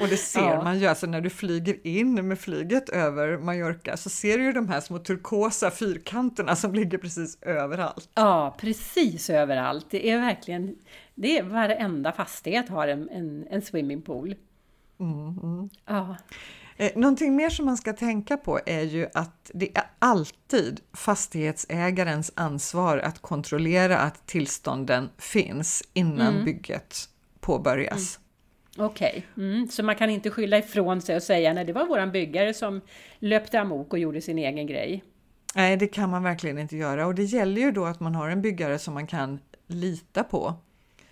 Och 0.00 0.08
det 0.08 0.16
ser 0.16 0.40
Ja. 0.40 0.62
man 0.64 0.78
ju, 0.78 0.86
alltså 0.86 1.06
när 1.06 1.20
du 1.20 1.30
flyger 1.30 1.86
in 1.86 2.28
med 2.28 2.38
flyget 2.38 2.88
över 2.88 3.38
Mallorca 3.38 3.96
så 3.96 4.10
ser 4.10 4.38
du 4.38 4.44
ju 4.44 4.52
de 4.52 4.68
här 4.68 4.80
små 4.80 4.98
turkosa 4.98 5.70
fyrkanterna 5.70 6.56
som 6.56 6.74
ligger 6.74 6.98
precis 6.98 7.38
överallt. 7.42 8.08
Ja, 8.14 8.56
precis 8.60 9.30
överallt. 9.30 9.86
Det 9.90 10.10
är 10.10 10.20
verkligen 10.20 10.76
Det 11.14 11.38
är 11.38 11.42
varenda 11.42 12.12
fastighet 12.12 12.68
har 12.68 12.88
en, 12.88 13.08
en, 13.10 13.46
en 13.50 13.62
swimmingpool. 13.62 14.34
Mm, 15.00 15.38
mm. 15.42 15.68
Ja. 15.86 16.16
Eh, 16.76 16.92
någonting 16.96 17.36
mer 17.36 17.50
som 17.50 17.66
man 17.66 17.76
ska 17.76 17.92
tänka 17.92 18.36
på 18.36 18.60
är 18.66 18.82
ju 18.82 19.06
att 19.14 19.50
det 19.54 19.76
är 19.76 19.84
alltid 19.98 20.80
fastighetsägarens 20.92 22.32
ansvar 22.36 22.98
att 22.98 23.18
kontrollera 23.22 23.98
att 23.98 24.26
tillstånden 24.26 25.08
finns 25.18 25.82
innan 25.92 26.32
Mm. 26.34 26.44
bygget 26.44 27.08
påbörjas. 27.40 28.20
Okej, 28.78 29.26
mm. 29.36 29.68
så 29.68 29.82
man 29.82 29.96
kan 29.96 30.10
inte 30.10 30.30
skylla 30.30 30.58
ifrån 30.58 31.00
sig 31.00 31.16
och 31.16 31.22
säga 31.22 31.52
nej 31.52 31.64
det 31.64 31.72
var 31.72 31.86
våran 31.86 32.12
byggare 32.12 32.54
som 32.54 32.80
löpte 33.18 33.60
amok 33.60 33.92
och 33.92 33.98
gjorde 33.98 34.20
sin 34.20 34.38
egen 34.38 34.66
grej. 34.66 35.04
Nej, 35.54 35.76
det 35.76 35.86
kan 35.86 36.10
man 36.10 36.22
verkligen 36.22 36.58
inte 36.58 36.76
göra 36.76 37.06
och 37.06 37.14
det 37.14 37.24
gäller 37.24 37.60
ju 37.60 37.72
då 37.72 37.84
att 37.84 38.00
man 38.00 38.14
har 38.14 38.28
en 38.28 38.42
byggare 38.42 38.78
som 38.78 38.94
man 38.94 39.06
kan 39.06 39.40
lita 39.66 40.24
på. 40.24 40.54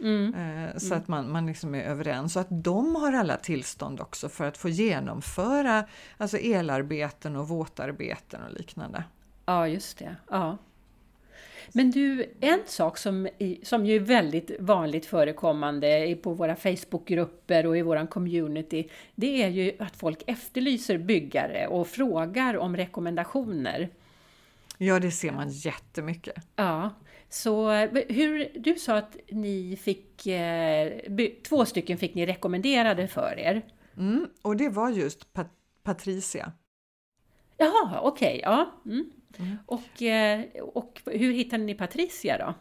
Mm. 0.05 0.35
Eh, 0.35 0.77
Så 0.77 0.95
att 0.95 1.09
man, 1.09 1.33
man 1.33 1.47
liksom 1.47 1.75
är 1.75 1.83
överens 1.83 2.37
och 2.37 2.43
att 2.43 2.65
de 2.65 2.97
har 2.97 3.13
alla 3.13 3.37
tillstånd 3.37 4.01
också 4.01 4.29
för 4.29 4.45
att 4.45 4.57
få 4.57 4.69
genomföra 4.69 5.85
alltså 6.17 6.37
elarbeten 6.39 7.37
och 7.37 7.49
våtarbeten 7.49 8.41
och 8.43 8.53
liknande. 8.53 9.05
Ja, 9.47 9.69
just 9.69 9.99
det. 9.99 10.17
Ja. 10.31 10.59
Men 11.73 11.91
du, 11.91 12.33
en 12.41 12.61
sak 12.67 12.99
som, 12.99 13.29
som 13.63 13.87
ju 13.87 13.97
är 13.97 14.01
väldigt 14.01 14.51
vanligt 14.61 15.07
förekommande 15.07 16.17
på 16.23 16.33
våra 16.35 16.57
Facebookgrupper 16.57 17.67
och 17.67 17.79
i 17.79 17.83
våran 17.83 18.07
community, 18.07 18.89
det 19.15 19.43
är 19.43 19.49
ju 19.49 19.73
att 19.79 19.97
folk 19.97 20.23
efterlyser 20.27 20.99
byggare 20.99 21.67
och 21.67 21.89
frågar 21.89 22.57
om 22.57 22.77
rekommendationer. 22.77 23.89
Ja, 24.79 24.99
det 24.99 25.11
ser 25.11 25.33
man 25.33 25.49
jättemycket. 25.51 26.35
Ja, 26.57 26.91
så 27.35 27.71
hur, 28.09 28.49
du 28.59 28.75
sa 28.75 28.97
att 28.97 29.17
ni 29.31 29.77
fick, 29.83 30.27
eh, 30.27 30.93
två 31.49 31.65
stycken 31.65 31.99
fick 31.99 32.15
ni 32.15 32.27
rekommenderade 32.27 33.09
för 33.09 33.39
er. 33.39 33.63
Mm, 33.97 34.29
och 34.43 34.57
det 34.57 34.69
var 34.69 34.91
just 34.91 35.33
Pat- 35.33 35.51
Patricia. 35.83 36.53
Jaha, 37.57 38.01
okej, 38.03 38.41
ja. 38.43 38.71
Mm. 38.87 39.11
Mm. 39.39 39.57
Och, 39.67 40.03
eh, 40.03 40.45
och 40.63 41.03
hur 41.07 41.33
hittade 41.33 41.65
ni 41.65 41.75
Patricia 41.75 42.39
då? 42.39 42.55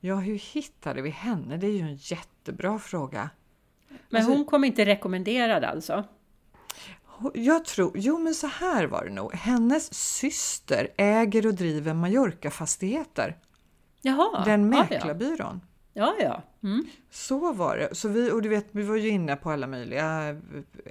Ja, 0.00 0.16
hur 0.16 0.38
hittade 0.54 1.02
vi 1.02 1.10
henne? 1.10 1.56
Det 1.56 1.66
är 1.66 1.70
ju 1.72 1.80
en 1.80 1.96
jättebra 1.96 2.78
fråga. 2.78 3.30
Men 3.88 3.98
Alltså- 4.20 4.32
hon 4.32 4.44
kom 4.44 4.64
inte 4.64 4.84
rekommenderad 4.86 5.64
alltså? 5.64 6.04
Jag 7.34 7.64
tror, 7.64 7.92
jo 7.94 8.18
men 8.18 8.34
så 8.34 8.46
här 8.46 8.86
var 8.86 9.04
det 9.04 9.10
nog. 9.12 9.34
Hennes 9.34 9.94
syster 9.94 10.88
äger 10.96 11.46
och 11.46 11.54
driver 11.54 11.94
Mallorca-fastigheter. 11.94 13.36
Jaha, 14.02 14.44
Den 14.44 14.72
ja. 14.72 14.78
mäklarbyrån. 14.78 15.60
Ja, 15.92 16.14
ja. 16.20 16.42
Mm. 16.62 16.86
Så 17.10 17.52
var 17.52 17.76
det. 17.76 17.94
Så 17.94 18.08
vi, 18.08 18.30
och 18.32 18.42
du 18.42 18.48
vet, 18.48 18.66
vi 18.70 18.82
var 18.82 18.96
ju 18.96 19.08
inne 19.08 19.36
på 19.36 19.50
alla 19.50 19.66
möjliga 19.66 20.28
eh, 20.28 20.36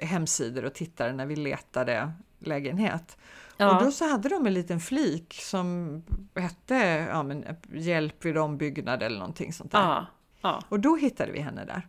hemsidor 0.08 0.65
och 0.65 0.74
tittade 0.74 1.13
när 1.13 1.26
vi 1.26 1.36
letade 1.36 2.12
lägenhet. 2.39 3.17
Ja. 3.58 3.76
Och 3.78 3.84
då 3.84 3.91
så 3.91 4.10
hade 4.10 4.30
de 4.30 4.48
en 4.48 4.54
liten 4.54 4.80
flik 4.80 5.34
som 5.41 6.02
hette 6.36 6.76
ja, 7.10 7.24
men, 7.24 7.45
Hjälp 7.74 8.26
vid 8.26 8.38
ombyggnad 8.38 9.04
eller 9.04 9.19
någonting 9.19 9.54
sånt 9.54 9.72
där. 9.72 9.80
ja, 9.80 10.06
ja. 10.41 10.62
Och 10.69 10.80
då 10.80 10.95
hittade 10.95 11.32
vi 11.32 11.39
henne 11.39 11.65
där. 11.65 11.88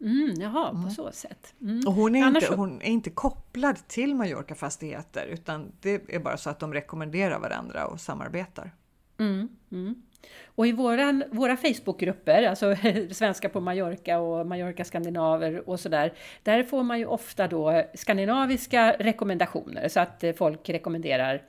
Mm, 0.00 0.40
jaha, 0.40 0.82
på 0.84 0.90
så 0.90 1.12
sätt. 1.12 1.54
Mm. 1.60 1.80
Och 1.86 1.92
hon 1.92 2.16
är, 2.16 2.24
Annars 2.24 2.42
inte, 2.42 2.56
hon 2.56 2.82
är 2.82 2.90
inte 2.90 3.10
kopplad 3.10 3.88
till 3.88 4.14
Mallorca 4.14 4.54
Fastigheter 4.54 5.26
utan 5.26 5.72
det 5.80 6.14
är 6.14 6.18
bara 6.18 6.36
så 6.36 6.50
att 6.50 6.60
de 6.60 6.74
rekommenderar 6.74 7.38
varandra 7.38 7.86
och 7.86 8.00
samarbetar. 8.00 8.74
Mm, 9.18 9.48
mm. 9.70 10.02
Och 10.44 10.66
i 10.66 10.72
våran, 10.72 11.24
våra 11.30 11.56
Facebookgrupper, 11.56 12.42
alltså 12.42 12.76
svenska 13.10 13.48
på 13.48 13.60
Mallorca 13.60 14.18
och 14.18 14.46
Mallorca 14.46 14.84
skandinaver 14.84 15.68
och 15.68 15.80
sådär, 15.80 16.12
där 16.42 16.62
får 16.62 16.82
man 16.82 16.98
ju 16.98 17.06
ofta 17.06 17.48
då 17.48 17.82
skandinaviska 17.94 18.96
rekommendationer 18.98 19.88
så 19.88 20.00
att 20.00 20.24
eh, 20.24 20.32
folk 20.32 20.68
rekommenderar 20.68 21.42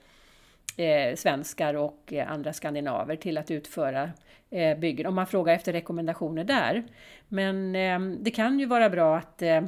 eh, 0.77 1.15
svenskar 1.15 1.73
och 1.73 2.13
eh, 2.13 2.31
andra 2.31 2.53
skandinaver 2.53 3.15
till 3.15 3.37
att 3.37 3.51
utföra 3.51 4.11
eh, 4.49 4.77
byggen. 4.77 5.05
Om 5.05 5.15
man 5.15 5.27
frågar 5.27 5.53
efter 5.53 5.73
rekommendationer 5.73 6.43
där. 6.43 6.83
Men 7.27 7.75
eh, 7.75 7.99
det 8.19 8.31
kan 8.31 8.59
ju 8.59 8.65
vara 8.65 8.89
bra 8.89 9.17
att 9.17 9.41
eh, 9.41 9.63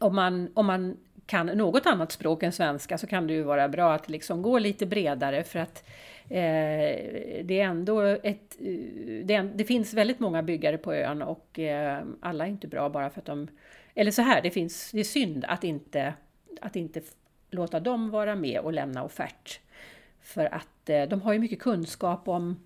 om 0.00 0.14
man, 0.14 0.48
om 0.54 0.66
man 0.66 0.96
kan 1.26 1.46
något 1.46 1.86
annat 1.86 2.12
språk 2.12 2.42
än 2.42 2.52
svenska 2.52 2.98
så 2.98 3.06
kan 3.06 3.26
det 3.26 3.32
ju 3.32 3.42
vara 3.42 3.68
bra 3.68 3.92
att 3.92 4.08
liksom 4.08 4.42
gå 4.42 4.58
lite 4.58 4.86
bredare 4.86 5.44
för 5.44 5.58
att 5.58 5.84
eh, 6.28 7.04
det 7.44 7.60
är 7.60 7.64
ändå 7.64 8.00
ett... 8.00 8.56
Eh, 8.60 9.24
det, 9.24 9.34
är, 9.34 9.52
det 9.54 9.64
finns 9.64 9.94
väldigt 9.94 10.20
många 10.20 10.42
byggare 10.42 10.78
på 10.78 10.94
ön 10.94 11.22
och 11.22 11.58
eh, 11.58 12.02
alla 12.20 12.46
är 12.46 12.50
inte 12.50 12.68
bra 12.68 12.88
bara 12.88 13.10
för 13.10 13.20
att 13.20 13.26
de... 13.26 13.48
Eller 13.94 14.10
så 14.10 14.22
här, 14.22 14.42
det, 14.42 14.50
finns, 14.50 14.90
det 14.90 15.00
är 15.00 15.04
synd 15.04 15.44
att 15.48 15.64
inte, 15.64 16.14
att 16.60 16.76
inte 16.76 17.00
låta 17.50 17.80
dem 17.80 18.10
vara 18.10 18.36
med 18.36 18.60
och 18.60 18.72
lämna 18.72 19.04
offert. 19.04 19.60
För 20.22 20.54
att 20.54 20.88
eh, 20.88 21.02
de 21.02 21.22
har 21.22 21.32
ju 21.32 21.38
mycket 21.38 21.60
kunskap 21.60 22.28
om, 22.28 22.60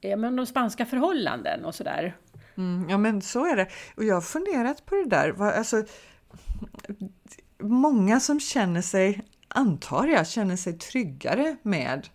ja, 0.00 0.16
men 0.16 0.36
de 0.36 0.46
spanska 0.46 0.86
förhållanden 0.86 1.64
och 1.64 1.74
sådär. 1.74 2.16
Mm, 2.56 2.90
ja 2.90 2.98
men 2.98 3.22
så 3.22 3.46
är 3.46 3.56
det. 3.56 3.68
Och 3.96 4.04
jag 4.04 4.14
har 4.14 4.20
funderat 4.20 4.86
på 4.86 4.94
det 4.94 5.04
där. 5.04 5.42
Alltså, 5.42 5.84
många 7.58 8.20
som 8.20 8.40
känner 8.40 8.82
sig, 8.82 9.24
antar 9.48 10.06
jag, 10.06 10.28
känner 10.28 10.56
sig 10.56 10.78
tryggare 10.78 11.56
med 11.62 12.08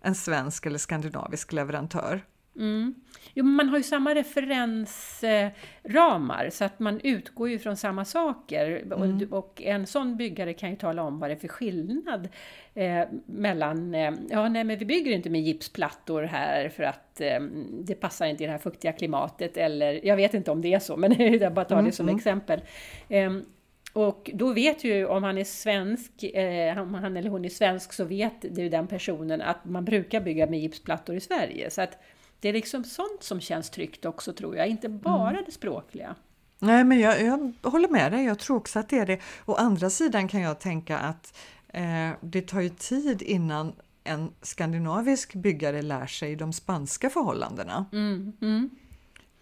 en 0.00 0.14
svensk 0.14 0.66
eller 0.66 0.78
skandinavisk 0.78 1.52
leverantör. 1.52 2.22
Mm. 2.58 2.94
Jo, 3.34 3.44
man 3.44 3.68
har 3.68 3.76
ju 3.76 3.82
samma 3.82 4.14
referensramar 4.14 6.50
så 6.50 6.64
att 6.64 6.78
man 6.78 7.00
utgår 7.00 7.48
ju 7.48 7.58
från 7.58 7.76
samma 7.76 8.04
saker. 8.04 8.92
Och, 8.92 9.22
och 9.38 9.62
en 9.62 9.86
sån 9.86 10.16
byggare 10.16 10.54
kan 10.54 10.70
ju 10.70 10.76
tala 10.76 11.02
om 11.02 11.18
vad 11.18 11.30
det 11.30 11.34
är 11.34 11.38
för 11.38 11.48
skillnad 11.48 12.28
eh, 12.74 13.04
mellan, 13.26 13.94
eh, 13.94 14.12
ja 14.30 14.48
nej 14.48 14.64
men 14.64 14.78
vi 14.78 14.84
bygger 14.84 15.12
inte 15.12 15.30
med 15.30 15.40
gipsplattor 15.40 16.22
här 16.22 16.68
för 16.68 16.82
att 16.82 17.20
eh, 17.20 17.40
det 17.70 17.94
passar 17.94 18.26
inte 18.26 18.44
i 18.44 18.46
det 18.46 18.52
här 18.52 18.58
fuktiga 18.58 18.92
klimatet 18.92 19.56
eller 19.56 20.06
jag 20.06 20.16
vet 20.16 20.34
inte 20.34 20.50
om 20.50 20.62
det 20.62 20.74
är 20.74 20.78
så 20.78 20.96
men 20.96 21.32
jag 21.40 21.54
bara 21.54 21.64
tar 21.64 21.82
det 21.82 21.92
som 21.92 22.08
exempel. 22.08 22.60
Och 23.92 24.30
då 24.34 24.52
vet 24.52 24.84
ju 24.84 25.06
om 25.06 25.22
han 25.22 25.38
är 25.38 25.44
svensk, 25.44 26.22
eh, 26.22 26.82
om 26.82 26.94
han 26.94 27.16
eller 27.16 27.30
hon 27.30 27.44
är 27.44 27.48
svensk 27.48 27.92
så 27.92 28.04
vet 28.04 28.40
det 28.40 28.62
ju 28.62 28.68
den 28.68 28.86
personen 28.86 29.40
att 29.40 29.64
man 29.64 29.84
brukar 29.84 30.20
bygga 30.20 30.46
med 30.46 30.60
gipsplattor 30.60 31.16
i 31.16 31.20
Sverige. 31.20 31.70
Så 31.70 31.82
att 31.82 31.98
det 32.40 32.48
är 32.48 32.52
liksom 32.52 32.84
sånt 32.84 33.22
som 33.22 33.40
känns 33.40 33.70
tryggt 33.70 34.04
också 34.04 34.32
tror 34.32 34.56
jag, 34.56 34.68
inte 34.68 34.88
bara 34.88 35.42
det 35.46 35.52
språkliga. 35.52 36.14
Nej, 36.58 36.84
men 36.84 37.00
jag, 37.00 37.22
jag 37.22 37.54
håller 37.62 37.88
med 37.88 38.12
dig. 38.12 38.24
Jag 38.24 38.38
tror 38.38 38.56
också 38.56 38.78
att 38.78 38.88
det 38.88 38.98
är 38.98 39.06
det. 39.06 39.20
Å 39.44 39.54
andra 39.54 39.90
sidan 39.90 40.28
kan 40.28 40.40
jag 40.40 40.60
tänka 40.60 40.98
att 40.98 41.38
eh, 41.68 42.10
det 42.20 42.42
tar 42.42 42.60
ju 42.60 42.68
tid 42.68 43.22
innan 43.22 43.72
en 44.04 44.32
skandinavisk 44.42 45.34
byggare 45.34 45.82
lär 45.82 46.06
sig 46.06 46.36
de 46.36 46.52
spanska 46.52 47.10
förhållandena. 47.10 47.86
Mm, 47.92 48.32
mm. 48.40 48.70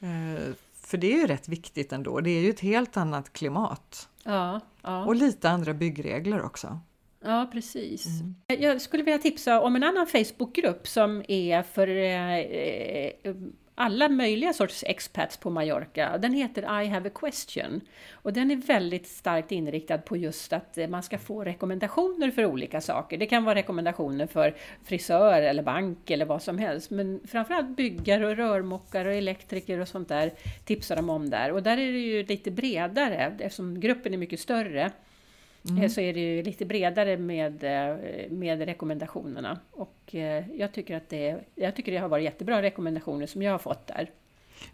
Eh, 0.00 0.54
för 0.80 0.98
det 0.98 1.12
är 1.12 1.16
ju 1.16 1.26
rätt 1.26 1.48
viktigt 1.48 1.92
ändå. 1.92 2.20
Det 2.20 2.30
är 2.30 2.40
ju 2.40 2.50
ett 2.50 2.60
helt 2.60 2.96
annat 2.96 3.32
klimat 3.32 4.08
Ja, 4.26 4.60
ja. 4.82 5.04
och 5.04 5.14
lite 5.14 5.50
andra 5.50 5.74
byggregler 5.74 6.42
också. 6.42 6.80
Ja, 7.24 7.48
precis. 7.52 8.06
Jag 8.46 8.80
skulle 8.80 9.02
vilja 9.02 9.18
tipsa 9.18 9.60
om 9.60 9.76
en 9.76 9.82
annan 9.82 10.06
Facebookgrupp 10.06 10.88
som 10.88 11.24
är 11.28 11.62
för 11.62 11.88
eh, 11.88 12.38
eh, 12.38 13.36
alla 13.78 14.08
möjliga 14.08 14.52
sorts 14.52 14.84
expats 14.86 15.36
på 15.36 15.50
Mallorca. 15.50 16.18
Den 16.18 16.32
heter 16.32 16.82
I 16.82 16.86
have 16.86 17.08
a 17.08 17.12
question. 17.14 17.80
Och 18.12 18.32
den 18.32 18.50
är 18.50 18.56
väldigt 18.56 19.06
starkt 19.06 19.52
inriktad 19.52 19.98
på 19.98 20.16
just 20.16 20.52
att 20.52 20.78
man 20.88 21.02
ska 21.02 21.18
få 21.18 21.44
rekommendationer 21.44 22.30
för 22.30 22.44
olika 22.44 22.80
saker. 22.80 23.18
Det 23.18 23.26
kan 23.26 23.44
vara 23.44 23.54
rekommendationer 23.54 24.26
för 24.26 24.54
frisör 24.84 25.42
eller 25.42 25.62
bank 25.62 26.10
eller 26.10 26.24
vad 26.24 26.42
som 26.42 26.58
helst. 26.58 26.90
Men 26.90 27.20
framförallt 27.28 27.76
byggare 27.76 28.26
och 28.26 28.36
rörmokare 28.36 29.08
och 29.08 29.14
elektriker 29.14 29.80
och 29.80 29.88
sånt 29.88 30.08
där 30.08 30.32
tipsar 30.64 30.96
de 30.96 31.10
om 31.10 31.30
där. 31.30 31.52
Och 31.52 31.62
där 31.62 31.78
är 31.78 31.92
det 31.92 31.98
ju 31.98 32.22
lite 32.22 32.50
bredare 32.50 33.36
eftersom 33.38 33.80
gruppen 33.80 34.14
är 34.14 34.18
mycket 34.18 34.40
större 34.40 34.90
eh, 35.82 35.88
Så 35.88 36.00
är 36.00 36.12
det 36.14 36.20
ju 36.20 36.42
lite 36.42 36.64
bredare 36.64 37.16
med, 37.16 37.64
eh, 37.64 38.30
med 38.30 38.62
rekommendationerna. 38.62 39.60
Och 39.70 40.14
eh, 40.14 40.44
jag 40.54 40.72
tycker, 40.72 40.96
att 40.96 41.08
det, 41.08 41.36
jag 41.54 41.76
tycker 41.76 41.92
det 41.92 41.98
har 41.98 42.08
varit 42.08 42.24
jättebra 42.24 42.62
rekommendationer 42.62 43.26
som 43.26 43.42
jag 43.42 43.52
har 43.52 43.58
fått 43.58 43.86
där. 43.86 44.10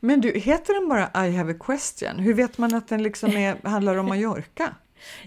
Men 0.00 0.20
du, 0.20 0.38
heter 0.38 0.74
den 0.74 0.88
bara 0.88 1.26
I 1.26 1.30
have 1.30 1.52
a 1.52 1.56
question? 1.60 2.18
Hur 2.18 2.34
vet 2.34 2.58
man 2.58 2.74
att 2.74 2.88
den 2.88 3.02
liksom 3.02 3.30
är, 3.30 3.56
handlar 3.68 3.96
om 3.96 4.06
Mallorca? 4.06 4.74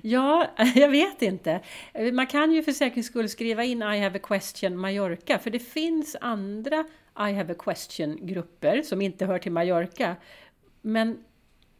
Ja, 0.01 0.47
jag 0.75 0.89
vet 0.89 1.21
inte. 1.21 1.59
Man 2.13 2.27
kan 2.27 2.51
ju 2.51 2.63
för 2.63 2.71
säkerhets 2.71 3.07
skull 3.07 3.29
skriva 3.29 3.63
in 3.63 3.81
I 3.81 3.99
have 3.99 4.19
a 4.19 4.21
question 4.23 4.77
Mallorca, 4.77 5.39
för 5.39 5.49
det 5.49 5.59
finns 5.59 6.15
andra 6.21 6.85
I 7.19 7.33
have 7.33 7.53
a 7.53 7.55
question-grupper 7.59 8.81
som 8.81 9.01
inte 9.01 9.25
hör 9.25 9.39
till 9.39 9.51
Mallorca. 9.51 10.15
Men 10.81 11.17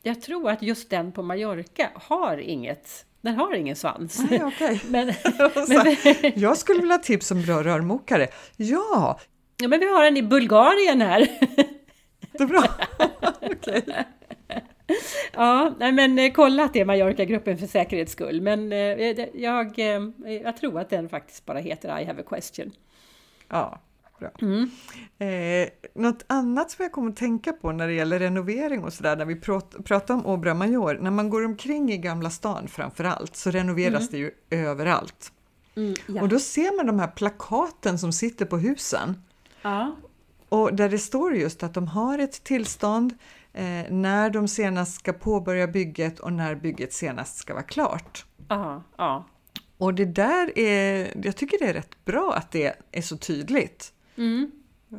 jag 0.01 0.21
tror 0.21 0.49
att 0.49 0.61
just 0.61 0.89
den 0.89 1.11
på 1.11 1.23
Mallorca 1.23 1.91
har 1.95 2.37
inget, 2.37 3.05
den 3.25 3.35
har 3.35 3.53
ingen 3.53 3.75
svans. 3.75 4.23
Nej, 4.29 4.43
okej. 4.43 4.81
Men, 4.89 5.09
här, 5.69 6.39
Jag 6.39 6.57
skulle 6.57 6.79
vilja 6.79 6.95
ha 6.95 7.03
tips 7.03 7.31
om 7.31 7.41
bra 7.41 7.63
rörmokare. 7.63 8.27
Ja, 8.57 9.19
ja, 9.57 9.67
men 9.67 9.79
vi 9.79 9.93
har 9.93 10.05
en 10.05 10.17
i 10.17 10.23
Bulgarien 10.23 11.01
här. 11.01 11.27
det 12.31 12.43
är 12.43 12.47
bra. 12.47 12.63
ja, 15.33 15.75
nej 15.79 15.91
men 15.91 16.19
eh, 16.19 16.31
kolla 16.31 16.63
att 16.63 16.73
det 16.73 16.79
är 16.79 16.85
Mallorca-gruppen 16.85 17.57
för 17.57 17.67
säkerhets 17.67 18.11
skull. 18.11 18.41
Men 18.41 18.71
eh, 18.71 18.79
jag, 19.33 19.79
eh, 19.79 20.01
jag 20.43 20.57
tror 20.57 20.79
att 20.79 20.89
den 20.89 21.09
faktiskt 21.09 21.45
bara 21.45 21.59
heter 21.59 21.99
I 21.99 22.05
have 22.05 22.21
a 22.21 22.25
question. 22.29 22.71
Ja, 23.49 23.81
bra. 24.19 24.31
Mm. 24.41 24.69
Eh, 25.19 25.69
något 25.95 26.23
annat 26.27 26.71
som 26.71 26.83
jag 26.83 26.91
kommer 26.91 27.09
att 27.09 27.17
tänka 27.17 27.53
på 27.53 27.71
när 27.71 27.87
det 27.87 27.93
gäller 27.93 28.19
renovering 28.19 28.83
och 28.83 28.93
sådär, 28.93 29.15
när 29.15 29.25
vi 29.25 29.35
prat, 29.35 29.75
pratar 29.85 30.13
om 30.13 30.25
Obra 30.25 30.53
Major, 30.53 30.97
när 31.01 31.11
man 31.11 31.29
går 31.29 31.45
omkring 31.45 31.91
i 31.91 31.97
Gamla 31.97 32.29
stan 32.29 32.67
framför 32.67 33.03
allt 33.03 33.35
så 33.35 33.51
renoveras 33.51 34.09
mm. 34.09 34.11
det 34.11 34.17
ju 34.17 34.31
överallt. 34.49 35.31
Mm, 35.75 35.93
ja. 36.07 36.21
Och 36.21 36.29
då 36.29 36.39
ser 36.39 36.77
man 36.77 36.85
de 36.85 36.99
här 36.99 37.07
plakaten 37.07 37.99
som 37.99 38.13
sitter 38.13 38.45
på 38.45 38.57
husen. 38.57 39.21
Ja. 39.61 39.95
Och 40.49 40.75
där 40.75 40.89
det 40.89 40.99
står 40.99 41.35
just 41.35 41.63
att 41.63 41.73
de 41.73 41.87
har 41.87 42.19
ett 42.19 42.43
tillstånd, 42.43 43.13
eh, 43.53 43.91
när 43.91 44.29
de 44.29 44.47
senast 44.47 44.95
ska 44.95 45.13
påbörja 45.13 45.67
bygget 45.67 46.19
och 46.19 46.33
när 46.33 46.55
bygget 46.55 46.93
senast 46.93 47.37
ska 47.37 47.53
vara 47.53 47.63
klart. 47.63 48.25
Aha, 48.49 48.83
ja. 48.97 49.25
Och 49.77 49.93
det 49.93 50.05
där 50.05 50.59
är, 50.59 51.13
jag 51.23 51.35
tycker 51.35 51.59
det 51.59 51.65
är 51.65 51.73
rätt 51.73 52.05
bra 52.05 52.33
att 52.33 52.51
det 52.51 52.73
är 52.91 53.01
så 53.01 53.17
tydligt. 53.17 53.93
Mm. 54.17 54.51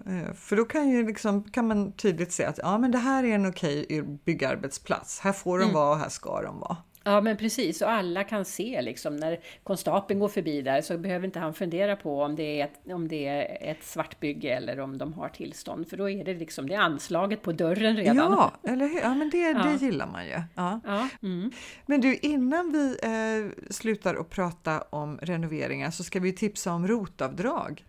Eh, 0.06 0.34
för 0.34 0.56
då 0.56 0.64
kan, 0.64 0.88
ju 0.88 1.06
liksom, 1.06 1.42
kan 1.42 1.68
man 1.68 1.92
tydligt 1.92 2.32
se 2.32 2.44
att 2.44 2.58
ja, 2.62 2.78
men 2.78 2.90
det 2.90 2.98
här 2.98 3.24
är 3.24 3.34
en 3.34 3.48
okej 3.48 4.02
byggarbetsplats. 4.24 5.20
Här 5.20 5.32
får 5.32 5.58
de 5.58 5.64
mm. 5.64 5.74
vara 5.74 5.90
och 5.90 5.98
här 5.98 6.08
ska 6.08 6.42
de 6.42 6.60
vara. 6.60 6.76
Ja 7.08 7.20
men 7.20 7.36
precis, 7.36 7.82
och 7.82 7.90
alla 7.90 8.24
kan 8.24 8.44
se 8.44 8.82
liksom 8.82 9.16
när 9.16 9.40
konstapeln 9.62 10.20
går 10.20 10.28
förbi 10.28 10.62
där 10.62 10.82
så 10.82 10.98
behöver 10.98 11.26
inte 11.26 11.38
han 11.38 11.54
fundera 11.54 11.96
på 11.96 12.22
om 12.22 12.36
det 12.36 12.60
är 12.60 12.64
ett, 12.64 12.92
om 12.92 13.08
det 13.08 13.26
är 13.26 13.70
ett 13.70 13.84
svartbygge 13.84 14.48
eller 14.48 14.80
om 14.80 14.98
de 14.98 15.12
har 15.12 15.28
tillstånd. 15.28 15.88
För 15.88 15.96
då 15.96 16.10
är 16.10 16.24
det 16.24 16.34
liksom 16.34 16.68
det 16.68 16.74
är 16.74 16.80
anslaget 16.80 17.42
på 17.42 17.52
dörren 17.52 17.96
redan. 17.96 18.16
Ja, 18.16 18.52
eller 18.62 18.86
hur? 18.88 19.00
Ja, 19.00 19.14
men 19.14 19.30
det, 19.30 19.38
ja. 19.50 19.62
det 19.62 19.86
gillar 19.86 20.06
man 20.06 20.26
ju. 20.26 20.42
Ja. 20.54 20.80
ja. 20.84 21.08
Mm. 21.22 21.50
Men 21.86 22.00
du, 22.00 22.16
innan 22.16 22.72
vi 22.72 22.98
eh, 23.02 23.64
slutar 23.72 24.14
att 24.14 24.30
prata 24.30 24.80
om 24.90 25.18
renoveringar 25.22 25.90
så 25.90 26.04
ska 26.04 26.20
vi 26.20 26.32
tipsa 26.32 26.72
om 26.72 26.88
rotavdrag. 26.88 27.84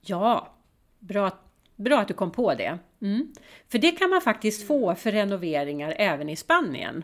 Ja, 0.00 0.48
bra 1.00 1.30
Bra 1.84 1.98
att 1.98 2.08
du 2.08 2.14
kom 2.14 2.32
på 2.32 2.54
det. 2.54 2.78
Mm. 3.02 3.32
För 3.68 3.78
det 3.78 3.90
kan 3.90 4.10
man 4.10 4.20
faktiskt 4.20 4.66
få 4.66 4.94
för 4.94 5.12
renoveringar 5.12 5.94
även 5.96 6.28
i 6.28 6.36
Spanien. 6.36 7.02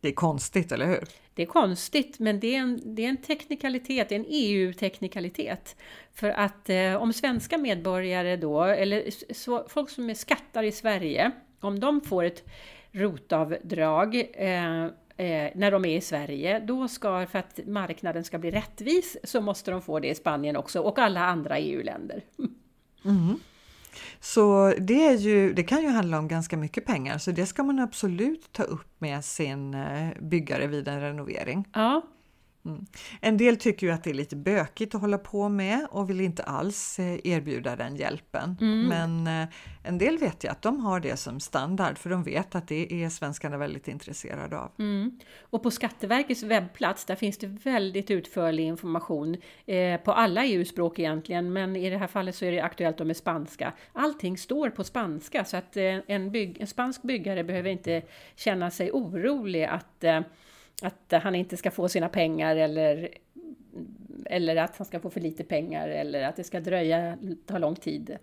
Det 0.00 0.08
är 0.08 0.12
konstigt, 0.12 0.72
eller 0.72 0.86
hur? 0.86 1.04
Det 1.34 1.42
är 1.42 1.46
konstigt, 1.46 2.18
men 2.18 2.40
det 2.40 2.54
är 2.54 2.58
en, 2.58 2.80
det 2.84 3.04
är 3.04 3.08
en 3.08 3.16
teknikalitet, 3.16 4.12
en 4.12 4.24
EU-teknikalitet. 4.28 5.76
För 6.14 6.28
att 6.28 6.70
eh, 6.70 6.94
om 6.94 7.12
svenska 7.12 7.58
medborgare 7.58 8.36
då, 8.36 8.62
eller 8.62 9.04
så, 9.34 9.66
folk 9.68 9.90
som 9.90 10.10
är 10.10 10.14
skattar 10.14 10.62
i 10.62 10.72
Sverige, 10.72 11.30
om 11.60 11.80
de 11.80 12.00
får 12.00 12.24
ett 12.24 12.48
rotavdrag 12.90 14.14
eh, 14.34 14.84
eh, 15.16 15.50
när 15.54 15.70
de 15.70 15.84
är 15.84 15.96
i 15.96 16.00
Sverige, 16.00 16.58
då 16.58 16.88
ska, 16.88 17.26
för 17.26 17.38
att 17.38 17.60
marknaden 17.66 18.24
ska 18.24 18.38
bli 18.38 18.50
rättvis, 18.50 19.16
så 19.24 19.40
måste 19.40 19.70
de 19.70 19.82
få 19.82 20.00
det 20.00 20.08
i 20.08 20.14
Spanien 20.14 20.56
också 20.56 20.80
och 20.80 20.98
alla 20.98 21.20
andra 21.20 21.58
EU-länder. 21.58 22.22
Mm. 23.06 23.40
Så 24.20 24.74
det, 24.78 25.06
är 25.06 25.16
ju, 25.16 25.52
det 25.52 25.62
kan 25.62 25.82
ju 25.82 25.88
handla 25.88 26.18
om 26.18 26.28
ganska 26.28 26.56
mycket 26.56 26.84
pengar, 26.84 27.18
så 27.18 27.30
det 27.30 27.46
ska 27.46 27.62
man 27.62 27.78
absolut 27.78 28.52
ta 28.52 28.62
upp 28.62 29.00
med 29.00 29.24
sin 29.24 29.74
eh, 29.74 30.08
byggare 30.20 30.66
vid 30.66 30.88
en 30.88 31.00
renovering. 31.00 31.68
Ja, 31.72 32.02
Mm. 32.66 32.86
En 33.20 33.36
del 33.36 33.56
tycker 33.56 33.86
ju 33.86 33.92
att 33.92 34.04
det 34.04 34.10
är 34.10 34.14
lite 34.14 34.36
bökigt 34.36 34.94
att 34.94 35.00
hålla 35.00 35.18
på 35.18 35.48
med 35.48 35.86
och 35.90 36.10
vill 36.10 36.20
inte 36.20 36.42
alls 36.42 36.98
eh, 36.98 37.18
erbjuda 37.24 37.76
den 37.76 37.96
hjälpen. 37.96 38.56
Mm. 38.60 38.88
Men 38.88 39.42
eh, 39.42 39.48
en 39.82 39.98
del 39.98 40.18
vet 40.18 40.44
jag 40.44 40.50
att 40.50 40.62
de 40.62 40.80
har 40.80 41.00
det 41.00 41.16
som 41.16 41.40
standard 41.40 41.98
för 41.98 42.10
de 42.10 42.22
vet 42.22 42.54
att 42.54 42.68
det 42.68 43.04
är 43.04 43.08
svenskarna 43.08 43.56
väldigt 43.56 43.88
intresserade 43.88 44.58
av. 44.58 44.70
Mm. 44.78 45.18
Och 45.40 45.62
på 45.62 45.70
Skatteverkets 45.70 46.42
webbplats 46.42 47.04
där 47.04 47.16
finns 47.16 47.38
det 47.38 47.46
väldigt 47.46 48.10
utförlig 48.10 48.64
information 48.64 49.36
eh, 49.66 50.00
på 50.00 50.12
alla 50.12 50.44
EU-språk 50.44 50.98
egentligen 50.98 51.52
men 51.52 51.76
i 51.76 51.90
det 51.90 51.98
här 51.98 52.06
fallet 52.06 52.34
så 52.34 52.44
är 52.44 52.52
det 52.52 52.60
aktuellt 52.60 52.98
med 52.98 53.16
spanska. 53.16 53.72
Allting 53.92 54.38
står 54.38 54.70
på 54.70 54.84
spanska 54.84 55.44
så 55.44 55.56
att 55.56 55.76
eh, 55.76 55.98
en, 56.06 56.30
bygg, 56.30 56.60
en 56.60 56.66
spansk 56.66 57.02
byggare 57.02 57.44
behöver 57.44 57.70
inte 57.70 58.02
känna 58.36 58.70
sig 58.70 58.90
orolig 58.92 59.64
att 59.64 60.04
eh, 60.04 60.20
att 60.82 61.22
han 61.22 61.34
inte 61.34 61.56
ska 61.56 61.70
få 61.70 61.88
sina 61.88 62.08
pengar 62.08 62.56
eller, 62.56 63.08
eller 64.26 64.56
att 64.56 64.76
han 64.76 64.86
ska 64.86 65.00
få 65.00 65.10
för 65.10 65.20
lite 65.20 65.44
pengar 65.44 65.88
eller 65.88 66.22
att 66.22 66.36
det 66.36 66.44
ska 66.44 66.60
dröja, 66.60 67.18
ta 67.46 67.58
lång 67.58 67.76
tid. 67.76 68.16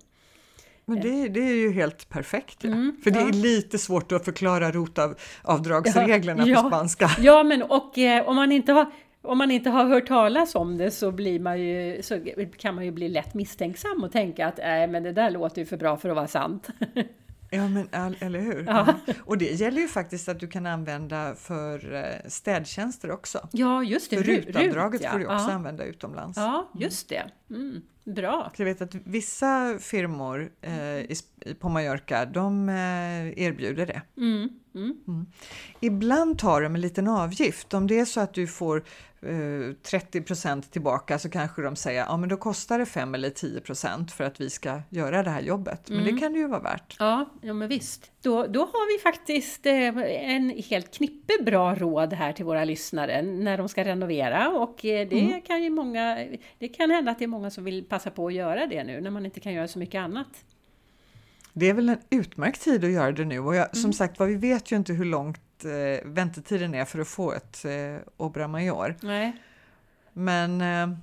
Men 0.85 1.01
det, 1.01 1.27
det 1.27 1.39
är 1.39 1.55
ju 1.55 1.71
helt 1.71 2.09
perfekt, 2.09 2.63
ja. 2.63 2.69
Mm, 2.69 2.97
för 3.03 3.11
det 3.11 3.19
ja. 3.19 3.27
är 3.27 3.33
lite 3.33 3.77
svårt 3.77 4.11
att 4.11 4.25
förklara 4.25 4.71
rotavdragsreglerna 4.71 6.47
ja, 6.47 6.61
på 6.61 6.67
spanska. 6.69 7.09
Ja, 7.19 7.43
men 7.43 7.63
och 7.63 7.97
eh, 7.97 8.27
om 8.27 8.35
man 8.35 8.51
inte 8.51 8.71
har 8.71 8.91
om 9.21 9.37
man 9.37 9.51
inte 9.51 9.69
har 9.69 9.85
hört 9.85 10.07
talas 10.07 10.55
om 10.55 10.77
det 10.77 10.91
så, 10.91 11.11
blir 11.11 11.39
man 11.39 11.61
ju, 11.61 12.01
så 12.01 12.19
kan 12.57 12.75
man 12.75 12.85
ju 12.85 12.91
bli 12.91 13.09
lätt 13.09 13.33
misstänksam 13.33 14.03
och 14.03 14.11
tänka 14.11 14.47
att 14.47 14.59
äh, 14.59 14.65
men 14.65 15.03
det 15.03 15.11
där 15.11 15.31
låter 15.31 15.61
ju 15.61 15.65
för 15.65 15.77
bra 15.77 15.97
för 15.97 16.09
att 16.09 16.15
vara 16.15 16.27
sant. 16.27 16.67
Ja, 17.53 17.67
men 17.67 18.15
eller 18.19 18.39
hur? 18.39 18.63
Ja. 18.67 18.95
Och 19.25 19.37
det 19.37 19.45
gäller 19.45 19.81
ju 19.81 19.87
faktiskt 19.87 20.29
att 20.29 20.39
du 20.39 20.47
kan 20.47 20.65
använda 20.65 21.35
för 21.35 21.93
eh, 21.93 22.29
städtjänster 22.29 23.11
också. 23.11 23.49
Ja, 23.51 23.83
just 23.83 24.09
det. 24.09 24.17
För 24.17 24.23
rutavdraget 24.23 25.01
ja. 25.01 25.11
får 25.11 25.19
du 25.19 25.25
också 25.25 25.49
ja. 25.49 25.53
använda 25.53 25.83
utomlands. 25.85 26.37
Ja, 26.37 26.69
just 26.73 27.09
det. 27.09 27.23
Mm. 27.49 27.81
Bra! 28.03 28.51
Jag 28.57 28.65
vet 28.65 28.81
att 28.81 28.95
vissa 28.95 29.77
firmor 29.79 30.51
eh, 30.61 31.17
på 31.59 31.69
Mallorca, 31.69 32.25
de 32.25 32.69
eh, 32.69 33.43
erbjuder 33.43 33.85
det. 33.85 34.01
Mm. 34.17 34.49
Mm. 34.75 34.97
Mm. 35.07 35.25
Ibland 35.79 36.39
tar 36.39 36.62
de 36.62 36.75
en 36.75 36.81
liten 36.81 37.07
avgift. 37.07 37.73
Om 37.73 37.88
det 37.88 37.99
är 37.99 38.05
så 38.05 38.19
att 38.19 38.33
du 38.33 38.47
får 38.47 38.83
30 39.83 40.47
eh, 40.47 40.59
tillbaka 40.59 41.19
så 41.19 41.29
kanske 41.29 41.62
de 41.62 41.75
säger 41.75 42.05
ja 42.07 42.17
men 42.17 42.29
då 42.29 42.38
kostar 42.38 42.79
det 42.79 42.86
5 42.86 43.15
eller 43.15 43.29
10% 43.29 44.12
för 44.12 44.23
att 44.23 44.41
vi 44.41 44.49
ska 44.49 44.81
göra 44.89 45.23
det 45.23 45.29
här 45.29 45.41
jobbet. 45.41 45.89
Men 45.89 45.99
mm. 45.99 46.15
det 46.15 46.21
kan 46.21 46.33
det 46.33 46.39
ju 46.39 46.47
vara 46.47 46.59
värt. 46.59 46.95
Ja, 46.99 47.29
ja 47.41 47.53
men 47.53 47.69
visst. 47.69 48.12
Då, 48.21 48.47
då 48.47 48.59
har 48.59 48.97
vi 48.97 49.03
faktiskt 49.03 49.65
eh, 49.65 49.73
en 50.33 50.49
helt 50.49 50.97
knippe 50.97 51.43
bra 51.43 51.75
råd 51.75 52.13
här 52.13 52.33
till 52.33 52.45
våra 52.45 52.65
lyssnare 52.65 53.21
när 53.21 53.57
de 53.57 53.69
ska 53.69 53.83
renovera 53.83 54.49
och 54.49 54.86
eh, 54.86 55.07
det 55.07 55.19
mm. 55.19 55.41
kan 55.41 55.63
ju 55.63 55.69
många, 55.69 56.27
det 56.59 56.67
kan 56.67 56.91
hända 56.91 57.12
att 57.12 57.19
det 57.19 57.25
är 57.25 57.27
många 57.27 57.51
som 57.51 57.63
vill 57.63 57.83
passa 57.83 58.12
på 58.12 58.27
att 58.27 58.33
göra 58.33 58.67
det 58.67 58.83
nu 58.83 59.01
när 59.01 59.12
man 59.12 59.25
inte 59.25 59.39
kan 59.39 59.53
göra 59.53 59.67
så 59.67 59.79
mycket 59.79 59.99
annat. 59.99 60.45
Det 61.53 61.69
är 61.69 61.73
väl 61.73 61.89
en 61.89 61.97
utmärkt 62.09 62.61
tid 62.61 62.83
att 62.83 62.91
göra 62.91 63.11
det 63.11 63.25
nu 63.25 63.39
och 63.39 63.55
jag, 63.55 63.65
mm. 63.65 63.75
som 63.75 63.93
sagt 63.93 64.19
var, 64.19 64.27
vi 64.27 64.35
vet 64.35 64.71
ju 64.71 64.75
inte 64.75 64.93
hur 64.93 65.05
långt 65.05 65.65
eh, 65.65 66.05
väntetiden 66.05 66.73
är 66.73 66.85
för 66.85 66.99
att 66.99 67.07
få 67.07 67.33
ett 67.33 67.65
eh, 67.65 67.97
Obra 68.17 68.47
Major. 68.47 68.95
Nej. 69.01 69.41
Men, 70.13 70.61
eh, 70.61 70.97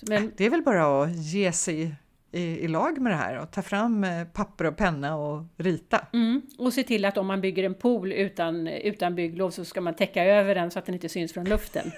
Men, 0.00 0.32
det 0.36 0.44
är 0.44 0.50
väl 0.50 0.62
bara 0.62 1.02
att 1.02 1.16
ge 1.16 1.52
sig 1.52 1.96
i, 2.36 2.64
i 2.64 2.68
lag 2.68 2.98
med 2.98 3.12
det 3.12 3.16
här 3.16 3.38
och 3.38 3.50
ta 3.50 3.62
fram 3.62 4.04
eh, 4.04 4.24
papper 4.24 4.64
och 4.64 4.76
penna 4.76 5.16
och 5.16 5.44
rita. 5.56 6.06
Mm. 6.12 6.42
Och 6.58 6.72
se 6.72 6.82
till 6.82 7.04
att 7.04 7.18
om 7.18 7.26
man 7.26 7.40
bygger 7.40 7.64
en 7.64 7.74
pool 7.74 8.12
utan, 8.12 8.66
utan 8.66 9.14
bygglov 9.14 9.50
så 9.50 9.64
ska 9.64 9.80
man 9.80 9.94
täcka 9.94 10.24
över 10.24 10.54
den 10.54 10.70
så 10.70 10.78
att 10.78 10.86
den 10.86 10.94
inte 10.94 11.08
syns 11.08 11.32
från 11.32 11.44
luften. 11.44 11.92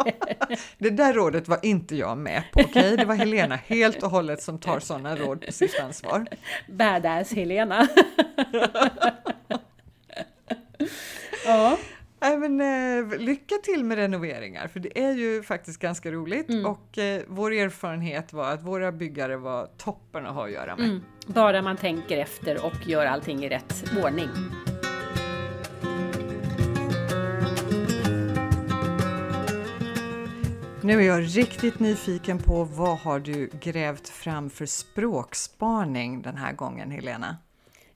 det 0.78 0.90
där 0.90 1.12
rådet 1.12 1.48
var 1.48 1.58
inte 1.62 1.96
jag 1.96 2.18
med 2.18 2.42
på, 2.52 2.60
okej? 2.60 2.70
Okay? 2.70 2.96
Det 2.96 3.04
var 3.04 3.14
Helena 3.14 3.56
helt 3.56 4.02
och 4.02 4.10
hållet 4.10 4.42
som 4.42 4.58
tar 4.58 4.80
sådana 4.80 5.16
råd 5.16 5.46
på 5.46 5.52
sitt 5.52 5.80
ansvar. 5.80 6.26
Badass 6.68 7.32
Helena! 7.32 7.88
Ja. 11.46 11.78
Nej, 12.24 12.38
men, 12.38 12.60
eh, 12.60 13.18
lycka 13.18 13.54
till 13.62 13.84
med 13.84 13.98
renoveringar, 13.98 14.68
för 14.68 14.80
det 14.80 14.98
är 14.98 15.12
ju 15.12 15.42
faktiskt 15.42 15.80
ganska 15.80 16.12
roligt 16.12 16.48
mm. 16.48 16.66
och 16.66 16.98
eh, 16.98 17.22
vår 17.26 17.52
erfarenhet 17.52 18.32
var 18.32 18.50
att 18.50 18.62
våra 18.62 18.92
byggare 18.92 19.36
var 19.36 19.68
toppen 19.78 20.26
att 20.26 20.34
ha 20.34 20.44
att 20.44 20.52
göra 20.52 20.76
med. 20.76 20.86
Mm. 20.86 21.02
Bara 21.26 21.62
man 21.62 21.76
tänker 21.76 22.18
efter 22.18 22.66
och 22.66 22.86
gör 22.86 23.06
allting 23.06 23.44
i 23.44 23.48
rätt 23.48 23.84
ordning. 24.04 24.28
Nu 30.82 30.92
är 30.92 31.06
jag 31.06 31.22
riktigt 31.36 31.80
nyfiken 31.80 32.38
på 32.38 32.64
vad 32.64 32.98
har 32.98 33.20
du 33.20 33.50
grävt 33.60 34.08
fram 34.08 34.50
för 34.50 34.66
språkspaning 34.66 36.22
den 36.22 36.36
här 36.36 36.52
gången, 36.52 36.90
Helena? 36.90 37.36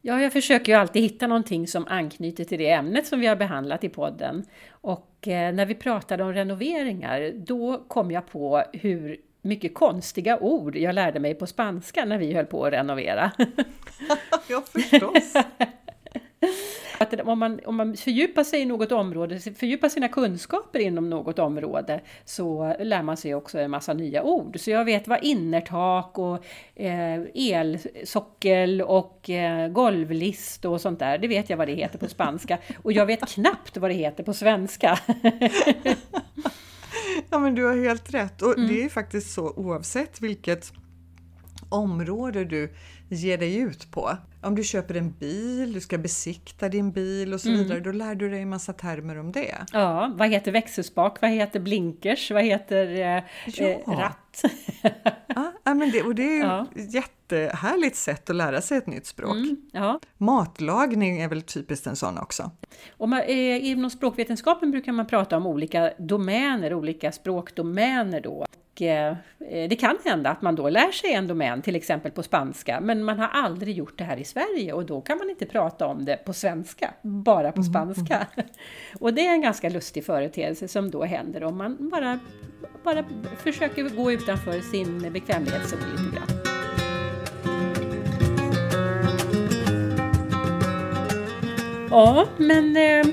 Ja, 0.09 0.21
jag 0.21 0.33
försöker 0.33 0.73
ju 0.73 0.79
alltid 0.79 1.03
hitta 1.03 1.27
någonting 1.27 1.67
som 1.67 1.87
anknyter 1.89 2.45
till 2.45 2.59
det 2.59 2.71
ämnet 2.71 3.07
som 3.07 3.21
vi 3.21 3.27
har 3.27 3.37
behandlat 3.37 3.85
i 3.85 3.89
podden. 3.89 4.45
Och 4.71 5.29
eh, 5.29 5.55
när 5.55 5.67
vi 5.67 5.75
pratade 5.75 6.25
om 6.25 6.33
renoveringar, 6.33 7.33
då 7.35 7.85
kom 7.89 8.11
jag 8.11 8.27
på 8.27 8.63
hur 8.73 9.17
mycket 9.43 9.75
konstiga 9.75 10.39
ord 10.39 10.77
jag 10.77 10.95
lärde 10.95 11.21
mig 11.21 11.35
på 11.35 11.47
spanska 11.47 12.05
när 12.05 12.19
vi 12.19 12.35
höll 12.35 12.47
på 12.47 12.65
att 12.65 12.73
renovera. 12.73 13.33
ja, 14.49 14.63
förstås! 14.73 15.35
Att 16.99 17.21
om, 17.21 17.39
man, 17.39 17.61
om 17.67 17.77
man 17.77 17.97
fördjupar 17.97 18.45
sig 18.45 18.61
i 18.61 18.65
något 18.65 18.93
område, 18.93 19.41
fördjupar 19.41 19.89
sina 19.89 20.09
kunskaper 20.09 20.79
inom 20.79 21.11
något 21.11 21.39
område, 21.39 22.01
så 22.25 22.75
lär 22.81 23.03
man 23.03 23.17
sig 23.17 23.35
också 23.35 23.59
en 23.59 23.71
massa 23.71 23.95
nya 23.95 24.23
ord. 24.23 24.61
Så 24.61 24.71
jag 24.71 24.85
vet 24.85 25.09
vad 25.09 25.25
innertak 25.25 26.19
och 26.19 26.45
eh, 26.75 27.21
elsockel 27.35 28.83
och 28.83 29.31
eh, 29.31 29.69
golvlist 29.69 30.65
och 30.65 30.81
sånt 30.81 30.99
där, 30.99 31.19
det 31.19 31.29
vet 31.29 31.51
jag 31.51 31.57
vad 31.57 31.69
det 31.69 31.75
heter 31.75 31.99
på 31.99 32.09
spanska. 32.09 32.59
Och 32.83 32.93
jag 32.93 33.07
vet 33.07 33.29
knappt 33.29 33.77
vad 33.77 33.91
det 33.91 33.95
heter 33.95 34.25
på 34.25 34.35
svenska. 34.35 34.99
ja 37.31 37.39
men 37.39 37.55
du 37.55 37.65
har 37.65 37.77
helt 37.77 38.15
rätt 38.15 38.43
och 38.43 38.59
mm. 38.59 38.69
det 38.69 38.85
är 38.85 38.89
faktiskt 38.89 39.35
så 39.35 39.53
oavsett 39.57 40.21
vilket 40.21 40.73
område 41.69 42.45
du 42.45 42.73
ger 43.09 43.39
dig 43.39 43.57
ut 43.57 43.91
på. 43.91 44.17
Om 44.43 44.55
du 44.55 44.65
köper 44.65 44.95
en 44.95 45.13
bil, 45.13 45.73
du 45.73 45.81
ska 45.81 45.99
besikta 45.99 46.69
din 46.69 46.93
bil 46.93 47.35
och 47.35 47.41
så 47.41 47.49
mm. 47.49 47.63
vidare, 47.63 47.81
då 47.81 47.93
lär 47.93 48.15
du 48.15 48.31
dig 48.31 48.43
en 48.43 48.49
massa 48.49 48.73
termer 48.73 49.19
om 49.19 49.33
det. 49.33 49.55
Ja, 49.73 50.15
vad 50.15 50.29
heter 50.29 50.53
växelspak, 50.53 51.23
vad 51.23 51.31
heter 51.31 51.61
blinkers, 51.61 52.31
vad 52.31 52.45
heter 52.45 52.87
eh, 52.91 53.23
ja. 53.47 53.67
eh, 53.67 53.99
ratt? 53.99 54.43
ja, 55.65 55.75
men 55.75 55.91
det, 55.91 56.03
och 56.03 56.15
det 56.15 56.23
är 56.23 56.37
ju 56.37 56.43
ja. 56.43 56.67
ett 56.77 56.95
jättehärligt 56.95 57.97
sätt 57.97 58.31
att 58.31 58.37
lära 58.37 58.61
sig 58.61 58.79
ett 58.79 58.87
nytt 58.87 59.07
språk. 59.07 59.37
Mm, 59.37 59.57
ja. 59.73 60.01
Matlagning 60.17 61.21
är 61.21 61.29
väl 61.29 61.43
typiskt 61.43 61.87
en 61.87 61.97
sån 61.97 62.19
också. 62.19 62.51
Och 62.97 63.09
man, 63.09 63.21
eh, 63.21 63.67
inom 63.67 63.91
språkvetenskapen 63.91 64.71
brukar 64.71 64.93
man 64.93 65.07
prata 65.07 65.37
om 65.37 65.47
olika 65.47 65.93
domäner, 65.99 66.75
olika 66.75 67.13
språkdomäner 67.13 68.21
då. 68.21 68.47
Eh, 68.83 69.17
det 69.69 69.77
kan 69.77 69.99
hända 70.05 70.31
att 70.31 70.43
man 70.43 70.55
då 70.55 70.69
lär 70.69 70.93
sig 70.93 71.13
en 71.13 71.27
domän, 71.27 71.63
till 71.63 71.77
exempel 71.77 72.13
på 72.13 72.23
spanska, 72.23 72.81
men 72.81 73.05
man 73.05 73.19
har 73.19 73.29
aldrig 73.29 73.77
gjort 73.77 73.99
det 73.99 74.05
här 74.05 74.17
i 74.17 74.25
Sverige 74.25 74.73
och 74.73 74.87
då 74.87 75.01
kan 75.01 75.19
man 75.19 75.31
inte 75.31 75.47
prata 75.47 75.87
om 75.87 76.05
det 76.05 76.17
på 76.17 76.33
svenska, 76.33 76.95
bara 77.03 77.53
på 77.53 77.61
mm, 77.61 77.73
spanska. 77.73 78.15
Mm, 78.15 78.29
mm. 78.37 78.49
Och 79.01 79.15
det 79.15 79.27
är 79.27 79.33
en 79.33 79.43
ganska 79.43 79.69
lustig 79.69 80.05
företeelse 80.05 80.69
som 80.69 80.91
då 80.91 81.05
händer 81.05 81.45
om 81.45 81.59
man 81.59 81.91
bara, 81.91 82.19
bara 82.85 83.05
försöker 83.37 83.89
gå 83.97 84.13
utanför 84.13 84.61
sin 84.61 85.13
bekvämlighetszon 85.13 85.79
lite 85.79 86.17
grann. 86.17 86.38
Ja, 91.99 92.29
men 92.37 92.77
eh, 92.77 93.07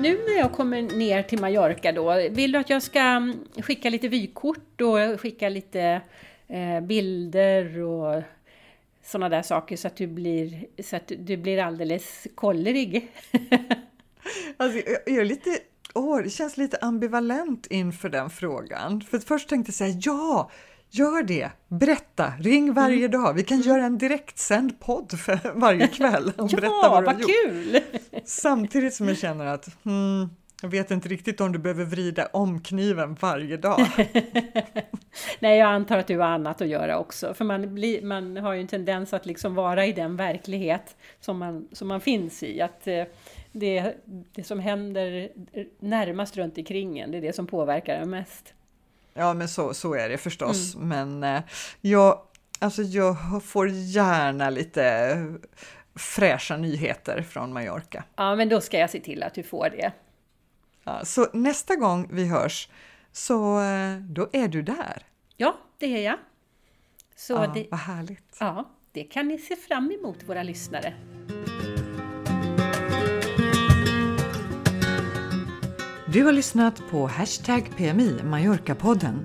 nu 0.00 0.18
när 0.26 0.38
jag 0.38 0.52
kommer 0.52 0.82
ner 0.82 1.22
till 1.22 1.40
Mallorca 1.40 1.92
då, 1.92 2.28
vill 2.30 2.52
du 2.52 2.58
att 2.58 2.70
jag 2.70 2.82
ska 2.82 3.00
mm, 3.00 3.44
skicka 3.62 3.90
lite 3.90 4.08
vykort 4.08 4.80
och 4.80 5.20
skicka 5.20 5.48
lite 5.48 6.00
eh, 6.48 6.80
bilder 6.80 7.80
och 7.80 8.22
sådana 9.04 9.28
där 9.28 9.42
saker 9.42 9.76
så 9.76 9.86
att 9.86 9.96
du 9.96 10.06
blir, 10.06 10.66
så 10.82 10.96
att 10.96 11.12
du 11.18 11.36
blir 11.36 11.58
alldeles 11.58 12.26
kollerig? 12.34 13.12
alltså, 14.56 14.78
jag 15.06 15.16
är 15.16 15.24
lite 15.24 15.50
Åh, 15.94 16.22
det 16.22 16.30
känns 16.30 16.56
lite 16.56 16.78
ambivalent 16.80 17.66
inför 17.66 18.08
den 18.08 18.30
frågan. 18.30 19.00
För 19.00 19.18
först 19.18 19.48
tänkte 19.48 19.70
jag 19.70 19.74
säga 19.74 20.00
ja, 20.02 20.50
Gör 20.92 21.22
det! 21.22 21.50
Berätta! 21.68 22.32
Ring 22.38 22.72
varje 22.72 23.06
mm. 23.06 23.10
dag. 23.10 23.34
Vi 23.34 23.44
kan 23.44 23.56
mm. 23.56 23.68
göra 23.68 23.84
en 23.84 23.98
direktsänd 23.98 24.80
podd 24.80 25.20
för 25.20 25.54
varje 25.54 25.86
kväll. 25.86 26.32
Och 26.36 26.52
ja, 26.52 26.56
berätta 26.56 26.90
vad, 26.90 27.04
vad 27.04 27.26
kul! 27.26 27.80
Samtidigt 28.24 28.94
som 28.94 29.08
jag 29.08 29.18
känner 29.18 29.46
att 29.46 29.68
hmm, 29.84 30.30
jag 30.62 30.68
vet 30.68 30.90
inte 30.90 31.08
riktigt 31.08 31.40
om 31.40 31.52
du 31.52 31.58
behöver 31.58 31.84
vrida 31.84 32.26
om 32.26 32.60
kniven 32.60 33.14
varje 33.20 33.56
dag. 33.56 33.86
Nej, 35.40 35.58
jag 35.58 35.68
antar 35.68 35.98
att 35.98 36.06
du 36.06 36.18
har 36.18 36.26
annat 36.26 36.60
att 36.60 36.68
göra 36.68 36.98
också. 36.98 37.34
För 37.34 37.44
man, 37.44 37.74
blir, 37.74 38.02
man 38.02 38.36
har 38.36 38.52
ju 38.52 38.60
en 38.60 38.68
tendens 38.68 39.12
att 39.12 39.26
liksom 39.26 39.54
vara 39.54 39.86
i 39.86 39.92
den 39.92 40.16
verklighet 40.16 40.96
som 41.20 41.38
man, 41.38 41.68
som 41.72 41.88
man 41.88 42.00
finns 42.00 42.42
i. 42.42 42.60
Att 42.60 42.86
eh, 42.86 43.04
det, 43.52 43.94
det 44.34 44.44
som 44.44 44.60
händer 44.60 45.28
närmast 45.78 46.36
runt 46.36 46.58
omkring 46.58 46.98
en, 46.98 47.10
det 47.10 47.16
är 47.16 47.22
det 47.22 47.32
som 47.32 47.46
påverkar 47.46 47.94
en 47.94 48.10
mest. 48.10 48.54
Ja, 49.14 49.34
men 49.34 49.48
så, 49.48 49.74
så 49.74 49.94
är 49.94 50.08
det 50.08 50.18
förstås. 50.18 50.74
Mm. 50.74 50.88
Men 50.88 51.36
eh, 51.36 51.42
jag, 51.80 52.20
alltså 52.58 52.82
jag 52.82 53.16
får 53.44 53.68
gärna 53.68 54.50
lite 54.50 55.16
fräscha 55.94 56.56
nyheter 56.56 57.22
från 57.22 57.52
Mallorca. 57.52 58.04
Ja, 58.16 58.36
men 58.36 58.48
då 58.48 58.60
ska 58.60 58.78
jag 58.78 58.90
se 58.90 59.00
till 59.00 59.22
att 59.22 59.34
du 59.34 59.42
får 59.42 59.70
det. 59.70 59.92
Ja, 60.84 61.04
så 61.04 61.26
nästa 61.32 61.76
gång 61.76 62.08
vi 62.10 62.26
hörs, 62.26 62.68
så 63.12 63.60
eh, 63.60 63.96
då 63.96 64.28
är 64.32 64.48
du 64.48 64.62
där? 64.62 65.02
Ja, 65.36 65.56
det 65.78 65.96
är 65.96 66.02
jag. 66.02 66.18
Så 67.16 67.32
ja, 67.32 67.52
det, 67.54 67.66
vad 67.70 67.80
härligt. 67.80 68.36
Ja, 68.40 68.70
det 68.92 69.02
kan 69.02 69.28
ni 69.28 69.38
se 69.38 69.56
fram 69.56 69.90
emot, 69.90 70.16
våra 70.26 70.42
lyssnare. 70.42 70.94
Du 76.12 76.24
har 76.24 76.32
lyssnat 76.32 76.82
på 76.90 77.06
Hashtag 77.06 77.70
PMI 77.76 78.22
Mallorca-podden. 78.22 79.24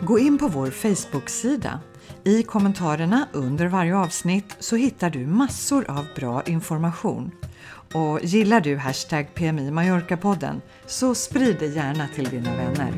Gå 0.00 0.18
in 0.18 0.38
på 0.38 0.48
vår 0.48 0.70
Facebook-sida. 0.70 1.80
I 2.24 2.42
kommentarerna 2.42 3.28
under 3.32 3.66
varje 3.66 3.96
avsnitt 3.96 4.56
så 4.58 4.76
hittar 4.76 5.10
du 5.10 5.26
massor 5.26 5.90
av 5.90 6.06
bra 6.16 6.42
information. 6.42 7.30
Och 7.94 8.18
gillar 8.22 8.60
du 8.60 8.76
Hashtag 8.76 9.34
PMI 9.34 9.70
Mallorca-podden 9.70 10.60
så 10.86 11.14
sprid 11.14 11.56
det 11.58 11.66
gärna 11.66 12.08
till 12.14 12.24
dina 12.24 12.56
vänner. 12.56 12.92